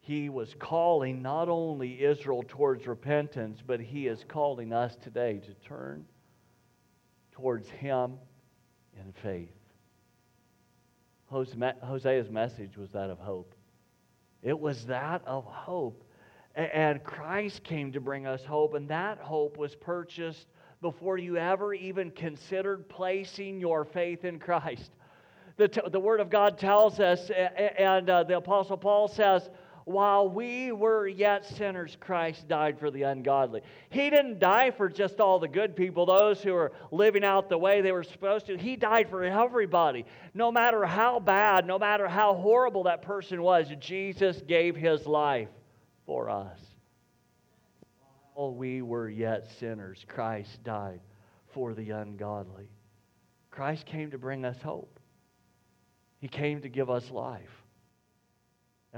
He 0.00 0.28
was 0.28 0.54
calling 0.58 1.22
not 1.22 1.48
only 1.48 2.02
Israel 2.02 2.42
towards 2.48 2.88
repentance, 2.88 3.62
but 3.64 3.78
he 3.78 4.08
is 4.08 4.24
calling 4.26 4.72
us 4.72 4.96
today 4.96 5.38
to 5.38 5.54
turn 5.68 6.04
towards 7.30 7.68
him 7.68 8.14
in 8.96 9.12
faith. 9.22 9.54
Hosea's 11.30 12.30
message 12.30 12.76
was 12.76 12.90
that 12.92 13.10
of 13.10 13.18
hope. 13.18 13.54
It 14.42 14.58
was 14.58 14.86
that 14.86 15.22
of 15.26 15.44
hope. 15.44 16.04
And 16.54 17.02
Christ 17.04 17.62
came 17.62 17.92
to 17.92 18.00
bring 18.00 18.26
us 18.26 18.44
hope, 18.44 18.74
and 18.74 18.88
that 18.88 19.18
hope 19.18 19.56
was 19.56 19.74
purchased 19.76 20.46
before 20.80 21.18
you 21.18 21.36
ever 21.36 21.74
even 21.74 22.10
considered 22.10 22.88
placing 22.88 23.60
your 23.60 23.84
faith 23.84 24.24
in 24.24 24.38
Christ. 24.38 24.90
The, 25.56 25.68
t- 25.68 25.80
the 25.90 26.00
Word 26.00 26.20
of 26.20 26.30
God 26.30 26.58
tells 26.58 27.00
us, 27.00 27.30
and 27.30 28.08
uh, 28.08 28.22
the 28.24 28.36
Apostle 28.36 28.76
Paul 28.76 29.08
says, 29.08 29.50
while 29.88 30.28
we 30.28 30.70
were 30.70 31.08
yet 31.08 31.46
sinners, 31.46 31.96
Christ 31.98 32.46
died 32.46 32.78
for 32.78 32.90
the 32.90 33.04
ungodly. 33.04 33.62
He 33.88 34.10
didn't 34.10 34.38
die 34.38 34.70
for 34.70 34.90
just 34.90 35.18
all 35.18 35.38
the 35.38 35.48
good 35.48 35.74
people, 35.74 36.04
those 36.04 36.42
who 36.42 36.54
are 36.54 36.72
living 36.90 37.24
out 37.24 37.48
the 37.48 37.56
way 37.56 37.80
they 37.80 37.92
were 37.92 38.04
supposed 38.04 38.46
to. 38.46 38.58
He 38.58 38.76
died 38.76 39.08
for 39.08 39.24
everybody. 39.24 40.04
No 40.34 40.52
matter 40.52 40.84
how 40.84 41.20
bad, 41.20 41.66
no 41.66 41.78
matter 41.78 42.06
how 42.06 42.34
horrible 42.34 42.82
that 42.82 43.00
person 43.00 43.42
was, 43.42 43.66
Jesus 43.80 44.42
gave 44.46 44.76
his 44.76 45.06
life 45.06 45.48
for 46.04 46.28
us. 46.28 46.60
While 48.34 48.52
we 48.52 48.82
were 48.82 49.08
yet 49.08 49.50
sinners, 49.58 50.04
Christ 50.06 50.62
died 50.64 51.00
for 51.54 51.72
the 51.72 51.90
ungodly. 51.90 52.68
Christ 53.50 53.86
came 53.86 54.10
to 54.10 54.18
bring 54.18 54.44
us 54.44 54.60
hope. 54.62 55.00
He 56.18 56.28
came 56.28 56.60
to 56.60 56.68
give 56.68 56.90
us 56.90 57.10
life. 57.10 57.57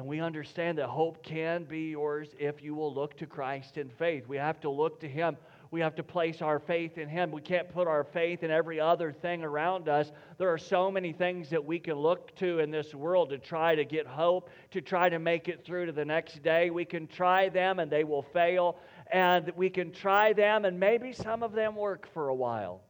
And 0.01 0.09
we 0.09 0.21
understand 0.21 0.79
that 0.79 0.87
hope 0.87 1.23
can 1.23 1.65
be 1.65 1.91
yours 1.91 2.31
if 2.39 2.63
you 2.63 2.75
will 2.75 2.95
look 2.95 3.19
to 3.19 3.27
Christ 3.27 3.77
in 3.77 3.91
faith. 3.91 4.27
We 4.27 4.39
have 4.39 4.59
to 4.61 4.71
look 4.71 4.99
to 5.01 5.07
Him. 5.07 5.37
We 5.71 5.83
have 5.83 5.95
to 5.97 6.03
place 6.03 6.41
our 6.41 6.59
faith 6.59 6.97
in 6.97 7.07
Him. 7.07 7.31
We 7.31 7.43
can't 7.43 7.69
put 7.69 7.87
our 7.87 8.03
faith 8.03 8.43
in 8.43 8.51
every 8.51 8.81
other 8.81 9.13
thing 9.13 9.45
around 9.45 9.91
us. 9.91 10.11
There 10.39 10.49
are 10.49 10.57
so 10.57 10.91
many 10.91 11.13
things 11.13 11.51
that 11.51 11.63
we 11.63 11.79
can 11.79 11.97
look 11.97 12.35
to 12.37 12.61
in 12.61 12.71
this 12.71 12.95
world 12.95 13.29
to 13.29 13.37
try 13.37 13.75
to 13.75 13.85
get 13.85 14.07
hope, 14.07 14.49
to 14.71 14.81
try 14.81 15.11
to 15.11 15.19
make 15.19 15.49
it 15.49 15.67
through 15.67 15.85
to 15.85 15.93
the 15.93 16.07
next 16.07 16.43
day. 16.43 16.71
We 16.71 16.87
can 16.87 17.07
try 17.07 17.51
them 17.51 17.79
and 17.79 17.93
they 17.93 18.05
will 18.05 18.23
fail. 18.23 18.79
And 19.13 19.53
we 19.55 19.69
can 19.69 19.93
try 19.93 20.33
them 20.33 20.65
and 20.65 20.81
maybe 20.81 21.13
some 21.13 21.43
of 21.43 21.53
them 21.53 21.77
work 21.77 22.09
for 22.15 22.29
a 22.29 22.35
while. 22.35 22.81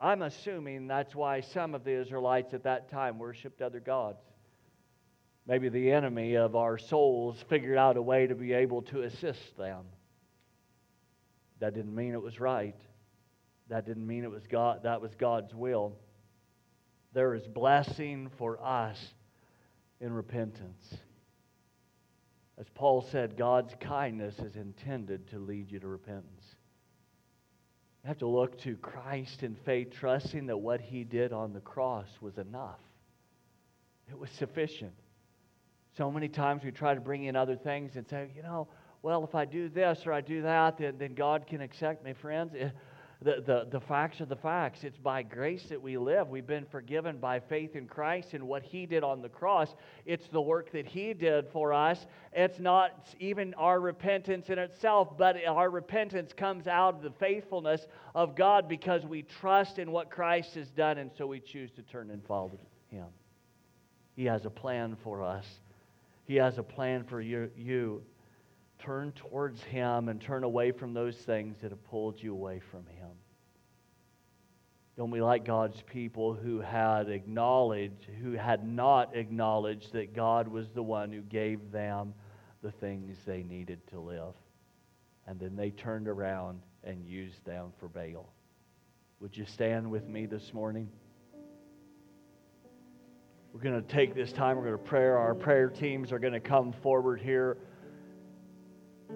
I'm 0.00 0.22
assuming 0.22 0.86
that's 0.86 1.12
why 1.12 1.40
some 1.40 1.74
of 1.74 1.82
the 1.82 2.00
Israelites 2.00 2.54
at 2.54 2.62
that 2.62 2.88
time 2.88 3.18
worshiped 3.18 3.62
other 3.62 3.80
gods. 3.80 4.22
Maybe 5.46 5.68
the 5.68 5.92
enemy 5.92 6.36
of 6.36 6.56
our 6.56 6.76
souls 6.76 7.36
figured 7.48 7.78
out 7.78 7.96
a 7.96 8.02
way 8.02 8.26
to 8.26 8.34
be 8.34 8.52
able 8.52 8.82
to 8.82 9.02
assist 9.02 9.56
them. 9.56 9.84
That 11.60 11.74
didn't 11.74 11.94
mean 11.94 12.14
it 12.14 12.22
was 12.22 12.40
right. 12.40 12.74
That 13.68 13.86
didn't 13.86 14.06
mean 14.06 14.24
it 14.24 14.30
was 14.30 14.46
God, 14.46 14.82
that 14.82 15.00
was 15.00 15.14
God's 15.14 15.54
will. 15.54 15.96
There 17.12 17.34
is 17.34 17.46
blessing 17.46 18.30
for 18.36 18.62
us 18.62 18.98
in 20.00 20.12
repentance. 20.12 20.94
As 22.58 22.66
Paul 22.74 23.02
said, 23.02 23.36
God's 23.36 23.74
kindness 23.80 24.38
is 24.38 24.56
intended 24.56 25.28
to 25.30 25.38
lead 25.38 25.70
you 25.70 25.78
to 25.80 25.86
repentance. 25.86 26.44
You 28.02 28.08
have 28.08 28.18
to 28.18 28.26
look 28.26 28.60
to 28.62 28.76
Christ 28.76 29.42
in 29.42 29.56
faith, 29.64 29.92
trusting 29.92 30.46
that 30.46 30.58
what 30.58 30.80
he 30.80 31.04
did 31.04 31.32
on 31.32 31.52
the 31.52 31.60
cross 31.60 32.08
was 32.20 32.38
enough. 32.38 32.80
It 34.08 34.18
was 34.18 34.30
sufficient. 34.30 34.94
So 35.96 36.10
many 36.10 36.28
times 36.28 36.62
we 36.62 36.70
try 36.70 36.94
to 36.94 37.00
bring 37.00 37.24
in 37.24 37.36
other 37.36 37.56
things 37.56 37.96
and 37.96 38.06
say, 38.06 38.28
you 38.36 38.42
know, 38.42 38.68
well, 39.02 39.24
if 39.24 39.34
I 39.34 39.44
do 39.44 39.68
this 39.68 40.02
or 40.04 40.12
I 40.12 40.20
do 40.20 40.42
that, 40.42 40.78
then, 40.78 40.98
then 40.98 41.14
God 41.14 41.46
can 41.46 41.60
accept 41.60 42.04
me. 42.04 42.12
Friends, 42.12 42.54
eh, 42.58 42.70
the, 43.22 43.42
the, 43.46 43.66
the 43.70 43.80
facts 43.80 44.20
are 44.20 44.26
the 44.26 44.36
facts. 44.36 44.84
It's 44.84 44.98
by 44.98 45.22
grace 45.22 45.64
that 45.70 45.80
we 45.80 45.96
live. 45.96 46.28
We've 46.28 46.46
been 46.46 46.66
forgiven 46.66 47.16
by 47.16 47.40
faith 47.40 47.76
in 47.76 47.86
Christ 47.86 48.34
and 48.34 48.44
what 48.46 48.62
He 48.62 48.84
did 48.84 49.04
on 49.04 49.22
the 49.22 49.28
cross. 49.30 49.74
It's 50.04 50.28
the 50.28 50.40
work 50.40 50.70
that 50.72 50.86
He 50.86 51.14
did 51.14 51.48
for 51.50 51.72
us. 51.72 52.06
It's 52.34 52.58
not 52.58 53.06
even 53.18 53.54
our 53.54 53.80
repentance 53.80 54.50
in 54.50 54.58
itself, 54.58 55.16
but 55.16 55.36
our 55.46 55.70
repentance 55.70 56.34
comes 56.34 56.66
out 56.66 56.96
of 56.96 57.02
the 57.02 57.12
faithfulness 57.12 57.86
of 58.14 58.36
God 58.36 58.68
because 58.68 59.06
we 59.06 59.22
trust 59.22 59.78
in 59.78 59.90
what 59.92 60.10
Christ 60.10 60.56
has 60.56 60.68
done, 60.70 60.98
and 60.98 61.10
so 61.16 61.26
we 61.26 61.40
choose 61.40 61.70
to 61.72 61.82
turn 61.82 62.10
and 62.10 62.22
follow 62.26 62.58
Him. 62.90 63.06
He 64.14 64.26
has 64.26 64.44
a 64.44 64.50
plan 64.50 64.96
for 65.02 65.22
us, 65.22 65.46
He 66.26 66.36
has 66.36 66.58
a 66.58 66.62
plan 66.62 67.04
for 67.04 67.20
you. 67.20 67.50
you. 67.56 68.02
Turn 68.78 69.12
towards 69.12 69.62
Him 69.62 70.08
and 70.08 70.20
turn 70.20 70.44
away 70.44 70.70
from 70.70 70.92
those 70.92 71.16
things 71.16 71.56
that 71.62 71.70
have 71.70 71.82
pulled 71.84 72.22
you 72.22 72.32
away 72.32 72.60
from 72.60 72.86
Him. 72.86 73.08
Don't 74.96 75.10
we 75.10 75.22
like 75.22 75.44
God's 75.44 75.82
people 75.82 76.34
who 76.34 76.60
had 76.60 77.08
acknowledged, 77.08 78.06
who 78.22 78.32
had 78.32 78.66
not 78.66 79.14
acknowledged 79.14 79.92
that 79.92 80.14
God 80.14 80.48
was 80.48 80.70
the 80.70 80.82
one 80.82 81.12
who 81.12 81.20
gave 81.20 81.70
them 81.70 82.14
the 82.62 82.70
things 82.70 83.16
they 83.26 83.42
needed 83.42 83.86
to 83.88 84.00
live? 84.00 84.34
And 85.26 85.38
then 85.38 85.54
they 85.54 85.70
turned 85.70 86.08
around 86.08 86.60
and 86.82 87.04
used 87.04 87.44
them 87.44 87.72
for 87.78 87.88
Baal. 87.88 88.32
Would 89.20 89.36
you 89.36 89.44
stand 89.44 89.90
with 89.90 90.06
me 90.06 90.26
this 90.26 90.52
morning? 90.54 90.88
We're 93.56 93.62
going 93.62 93.82
to 93.82 93.88
take 93.88 94.14
this 94.14 94.32
time, 94.32 94.58
we're 94.58 94.64
going 94.64 94.76
to 94.76 94.84
pray. 94.84 95.06
Our 95.06 95.34
prayer 95.34 95.70
teams 95.70 96.12
are 96.12 96.18
going 96.18 96.34
to 96.34 96.40
come 96.40 96.74
forward 96.82 97.22
here. 97.22 97.56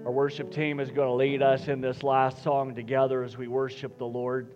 Our 0.07 0.11
worship 0.11 0.50
team 0.50 0.81
is 0.81 0.88
going 0.90 1.09
to 1.09 1.12
lead 1.12 1.42
us 1.42 1.68
in 1.68 1.83
this 1.83 2.03
last 2.03 2.42
song 2.42 2.74
together 2.74 3.22
as 3.22 3.37
we 3.37 3.48
worship 3.48 3.98
the 3.98 4.07
Lord. 4.07 4.55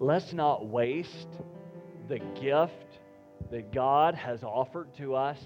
let's 0.00 0.32
not 0.32 0.66
waste 0.66 1.28
the 2.08 2.18
gift 2.40 2.98
that 3.52 3.72
God 3.72 4.16
has 4.16 4.42
offered 4.42 4.92
to 4.96 5.14
us. 5.14 5.38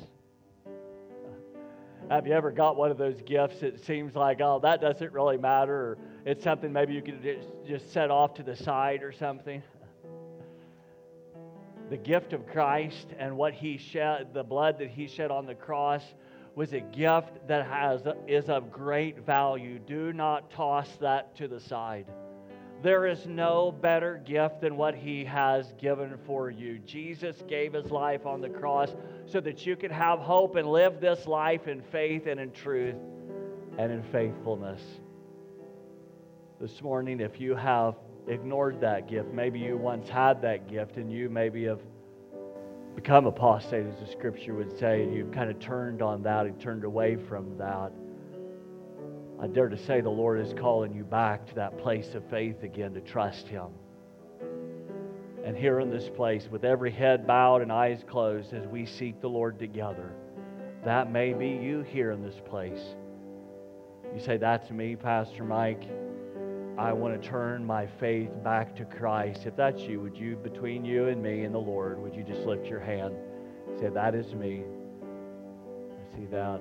Have 2.09 2.27
you 2.27 2.33
ever 2.33 2.51
got 2.51 2.77
one 2.77 2.91
of 2.91 2.97
those 2.97 3.21
gifts 3.21 3.61
that 3.61 3.85
seems 3.85 4.15
like, 4.15 4.41
oh, 4.41 4.61
that 4.63 4.81
doesn't 4.81 5.13
really 5.13 5.37
matter, 5.37 5.99
it's 6.27 6.43
something 6.43 6.73
maybe 6.73 6.93
you 6.93 7.03
could 7.03 7.23
just, 7.67 7.93
set 7.93 8.11
off 8.11 8.35
to 8.35 8.43
the 8.43 8.57
side 8.57 9.05
or 9.05 9.13
something? 9.13 9.63
The 11.89 11.97
gift 11.97 12.33
of 12.33 12.49
Christ 12.49 13.07
and 13.17 13.37
what 13.37 13.55
He 13.55 13.79
shed, 13.79 14.35
the 14.35 14.43
blood 14.43 14.81
that 14.81 14.91
He 14.91 15.07
shed 15.07 15.31
on 15.31 15.47
the 15.47 15.55
cross, 15.55 16.03
was 16.57 16.73
a 16.73 16.81
gift 16.81 17.47
that 17.47 17.67
has, 17.67 18.03
is 18.27 18.49
of 18.49 18.73
great 18.73 19.25
value. 19.25 19.79
Do 19.79 20.13
not 20.13 20.51
toss 20.51 20.89
that 21.01 21.37
to 21.37 21.47
the 21.47 21.61
side. 21.61 22.07
There 22.83 23.07
is 23.07 23.25
no 23.27 23.71
better 23.71 24.21
gift 24.27 24.63
than 24.63 24.77
what 24.77 24.97
He 24.97 25.25
has 25.27 25.75
given 25.81 26.19
for 26.27 26.51
you. 26.51 26.81
Jesus 26.81 27.41
gave 27.47 27.73
His 27.73 27.93
life 27.93 28.27
on 28.27 28.41
the 28.41 28.49
cross 28.49 28.91
so 29.27 29.39
that 29.43 29.65
you 29.65 29.77
could 29.77 29.93
have 29.93 30.19
hope 30.19 30.57
and 30.57 30.67
live 30.69 31.01
this 31.01 31.29
life 31.29 31.69
in 31.69 31.83
faith 31.83 32.27
and 32.27 32.41
in 32.41 32.51
truth 32.51 32.97
and 33.79 33.93
in 33.93 34.03
faithfulness. 34.11 34.83
This 36.59 36.81
morning, 36.81 37.21
if 37.21 37.39
you 37.39 37.55
have 37.55 37.97
ignored 38.29 38.81
that 38.81 39.09
gift, 39.09 39.31
maybe 39.31 39.59
you 39.59 39.77
once 39.77 40.09
had 40.09 40.41
that 40.41 40.71
gift 40.71 40.97
and 40.97 41.13
you 41.13 41.29
maybe 41.29 41.65
have 41.65 41.81
become 42.95 43.27
apostate, 43.27 43.85
as 43.85 44.01
the 44.01 44.11
scripture 44.11 44.55
would 44.55 44.79
say, 44.79 45.03
and 45.03 45.15
you've 45.15 45.31
kind 45.33 45.51
of 45.51 45.61
turned 45.61 46.01
on 46.01 46.23
that 46.23 46.47
and 46.47 46.59
turned 46.59 46.85
away 46.85 47.17
from 47.29 47.59
that. 47.59 47.93
I 49.39 49.49
dare 49.49 49.69
to 49.69 49.77
say 49.77 50.01
the 50.01 50.09
Lord 50.09 50.41
is 50.41 50.55
calling 50.55 50.95
you 50.95 51.05
back 51.05 51.47
to 51.49 51.55
that 51.57 51.77
place 51.77 52.15
of 52.15 52.25
faith 52.31 52.63
again 52.63 52.95
to 52.95 53.03
trust 53.03 53.47
Him. 53.49 53.69
And 55.45 55.55
here 55.55 55.81
in 55.81 55.91
this 55.91 56.09
place, 56.09 56.49
with 56.51 56.65
every 56.65 56.91
head 56.91 57.27
bowed 57.27 57.61
and 57.61 57.71
eyes 57.71 58.03
closed, 58.09 58.55
as 58.55 58.67
we 58.67 58.87
seek 58.87 59.21
the 59.21 59.29
Lord 59.29 59.59
together, 59.59 60.15
that 60.87 61.13
may 61.13 61.35
be 61.35 61.49
you 61.49 61.83
here 61.83 62.13
in 62.13 62.23
this 62.23 62.41
place. 62.47 62.81
You 64.15 64.21
say, 64.23 64.39
That's 64.39 64.71
me, 64.71 64.97
Pastor 64.97 65.45
Mike. 65.45 65.87
I 66.79 66.93
want 66.93 67.21
to 67.21 67.29
turn 67.29 67.65
my 67.65 67.87
faith 67.87 68.29
back 68.45 68.77
to 68.77 68.85
Christ. 68.85 69.47
If 69.47 69.57
that's 69.57 69.81
you, 69.81 69.99
would 70.01 70.17
you, 70.17 70.37
between 70.37 70.85
you 70.85 71.09
and 71.09 71.23
me 71.23 71.45
and 71.45 71.55
the 71.55 71.59
Lord, 71.59 71.99
would 71.99 72.15
you 72.15 72.23
just 72.23 72.41
lift 72.41 72.67
your 72.67 72.81
hand? 72.81 73.15
Say, 73.81 73.89
That 73.89 74.15
is 74.15 74.35
me. 74.35 74.63
I 75.91 76.17
see 76.17 76.27
that. 76.27 76.61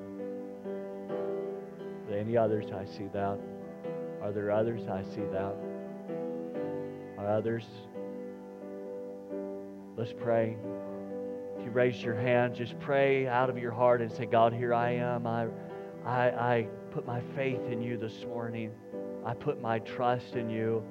Are 1.05 2.09
there 2.09 2.19
any 2.19 2.37
others? 2.37 2.67
I 2.71 2.85
see 2.85 3.09
that. 3.11 3.37
Are 4.21 4.31
there 4.31 4.51
others? 4.51 4.87
I 4.87 5.03
see 5.03 5.25
that. 5.33 5.53
Are 7.17 7.27
others? 7.27 7.65
Let's 9.97 10.13
pray. 10.13 10.55
If 11.57 11.65
you 11.65 11.71
raise 11.71 12.01
your 12.01 12.15
hand, 12.15 12.55
just 12.55 12.79
pray 12.79 13.27
out 13.27 13.49
of 13.49 13.57
your 13.57 13.71
heart 13.71 14.01
and 14.01 14.09
say, 14.09 14.25
God, 14.25 14.53
here 14.53 14.73
I 14.73 14.91
am. 14.91 15.27
I, 15.27 15.47
I, 16.05 16.27
I 16.27 16.67
put 16.91 17.05
my 17.05 17.19
faith 17.35 17.61
in 17.69 17.81
you 17.81 17.97
this 17.97 18.23
morning. 18.25 18.71
I 19.25 19.33
put 19.33 19.59
my 19.59 19.79
trust 19.79 20.35
in 20.35 20.49
you. 20.49 20.83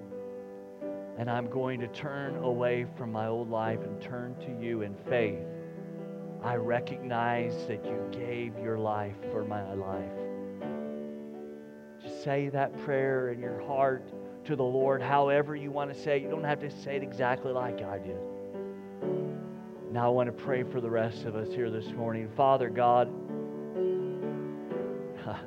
And 1.16 1.30
I'm 1.30 1.48
going 1.48 1.78
to 1.80 1.86
turn 1.88 2.36
away 2.36 2.86
from 2.98 3.12
my 3.12 3.28
old 3.28 3.48
life 3.48 3.78
and 3.80 4.02
turn 4.02 4.34
to 4.40 4.64
you 4.64 4.82
in 4.82 4.96
faith. 5.08 5.38
I 6.42 6.56
recognize 6.56 7.54
that 7.68 7.84
you 7.84 8.08
gave 8.10 8.58
your 8.58 8.76
life 8.78 9.16
for 9.32 9.44
my 9.44 9.72
life 9.72 10.10
Just 12.02 12.22
say 12.24 12.48
that 12.50 12.76
prayer 12.84 13.30
in 13.30 13.40
your 13.40 13.60
heart 13.62 14.02
to 14.44 14.56
the 14.56 14.64
Lord, 14.64 15.00
however 15.00 15.56
you 15.56 15.70
want 15.70 15.94
to 15.94 15.98
say 15.98 16.16
it. 16.16 16.22
You 16.22 16.28
don't 16.28 16.44
have 16.44 16.60
to 16.60 16.70
say 16.70 16.96
it 16.96 17.02
exactly 17.02 17.52
like 17.52 17.82
I 17.82 17.98
did. 17.98 18.18
Now 19.90 20.06
I 20.06 20.08
want 20.08 20.26
to 20.26 20.44
pray 20.44 20.64
for 20.64 20.80
the 20.80 20.90
rest 20.90 21.24
of 21.24 21.36
us 21.36 21.48
here 21.48 21.70
this 21.70 21.86
morning. 21.92 22.28
Father 22.36 22.68
God, 22.68 23.08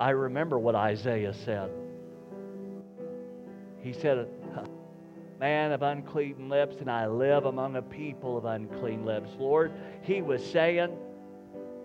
I 0.00 0.10
remember 0.10 0.58
what 0.58 0.74
Isaiah 0.74 1.34
said. 1.34 1.70
He 3.82 3.92
said, 3.92 4.28
Man 5.38 5.72
of 5.72 5.82
unclean 5.82 6.48
lips, 6.48 6.76
and 6.80 6.90
I 6.90 7.06
live 7.06 7.46
among 7.46 7.76
a 7.76 7.82
people 7.82 8.36
of 8.36 8.44
unclean 8.44 9.06
lips. 9.06 9.30
Lord, 9.38 9.72
he 10.02 10.20
was 10.20 10.44
saying, 10.44 10.96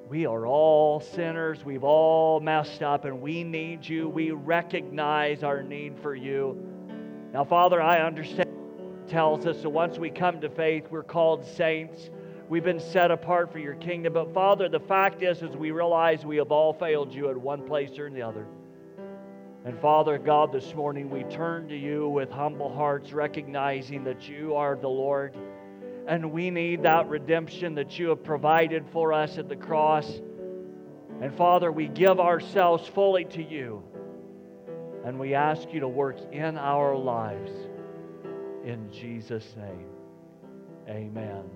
we 0.07 0.27
are 0.27 0.45
all 0.45 0.99
sinners. 0.99 1.65
We've 1.65 1.83
all 1.83 2.39
messed 2.39 2.83
up, 2.83 3.05
and 3.05 3.21
we 3.21 3.43
need 3.43 3.87
you. 3.87 4.07
We 4.07 4.31
recognize 4.31 5.41
our 5.41 5.63
need 5.63 5.97
for 5.99 6.13
you. 6.13 6.63
Now, 7.33 7.43
Father, 7.43 7.81
I 7.81 8.01
understand 8.01 8.45
tells 9.07 9.45
us 9.45 9.61
that 9.61 9.69
once 9.69 9.97
we 9.97 10.09
come 10.09 10.41
to 10.41 10.49
faith, 10.49 10.85
we're 10.89 11.03
called 11.03 11.45
saints. 11.45 12.09
We've 12.49 12.63
been 12.63 12.79
set 12.79 13.11
apart 13.11 13.51
for 13.51 13.59
your 13.59 13.75
kingdom. 13.75 14.13
But 14.13 14.33
Father, 14.33 14.69
the 14.69 14.79
fact 14.79 15.21
is, 15.23 15.41
is 15.41 15.55
we 15.55 15.71
realize 15.71 16.25
we 16.25 16.37
have 16.37 16.51
all 16.51 16.73
failed 16.73 17.13
you 17.13 17.29
at 17.29 17.37
one 17.37 17.65
place 17.65 17.97
or 17.97 18.09
the 18.09 18.21
other. 18.21 18.45
And 19.65 19.79
Father 19.79 20.17
God, 20.17 20.51
this 20.51 20.73
morning 20.75 21.09
we 21.09 21.23
turn 21.23 21.67
to 21.69 21.75
you 21.75 22.07
with 22.07 22.29
humble 22.29 22.73
hearts, 22.73 23.11
recognizing 23.11 24.03
that 24.03 24.29
you 24.29 24.55
are 24.55 24.75
the 24.75 24.87
Lord 24.87 25.35
and 26.07 26.31
we 26.31 26.51
need 26.51 26.83
that 26.83 27.09
redemption 27.09 27.75
that 27.75 27.97
you 27.97 28.09
have 28.09 28.23
provided 28.23 28.85
for 28.91 29.11
us 29.11 29.37
at 29.37 29.49
the 29.49 29.55
cross. 29.55 30.21
And 31.21 31.33
Father, 31.35 31.71
we 31.71 31.87
give 31.87 32.19
ourselves 32.19 32.87
fully 32.87 33.25
to 33.25 33.43
you. 33.43 33.83
And 35.03 35.19
we 35.19 35.33
ask 35.33 35.71
you 35.71 35.79
to 35.79 35.87
work 35.87 36.17
in 36.31 36.57
our 36.57 36.95
lives. 36.95 37.51
In 38.63 38.91
Jesus' 38.91 39.55
name, 39.55 39.87
amen. 40.89 41.55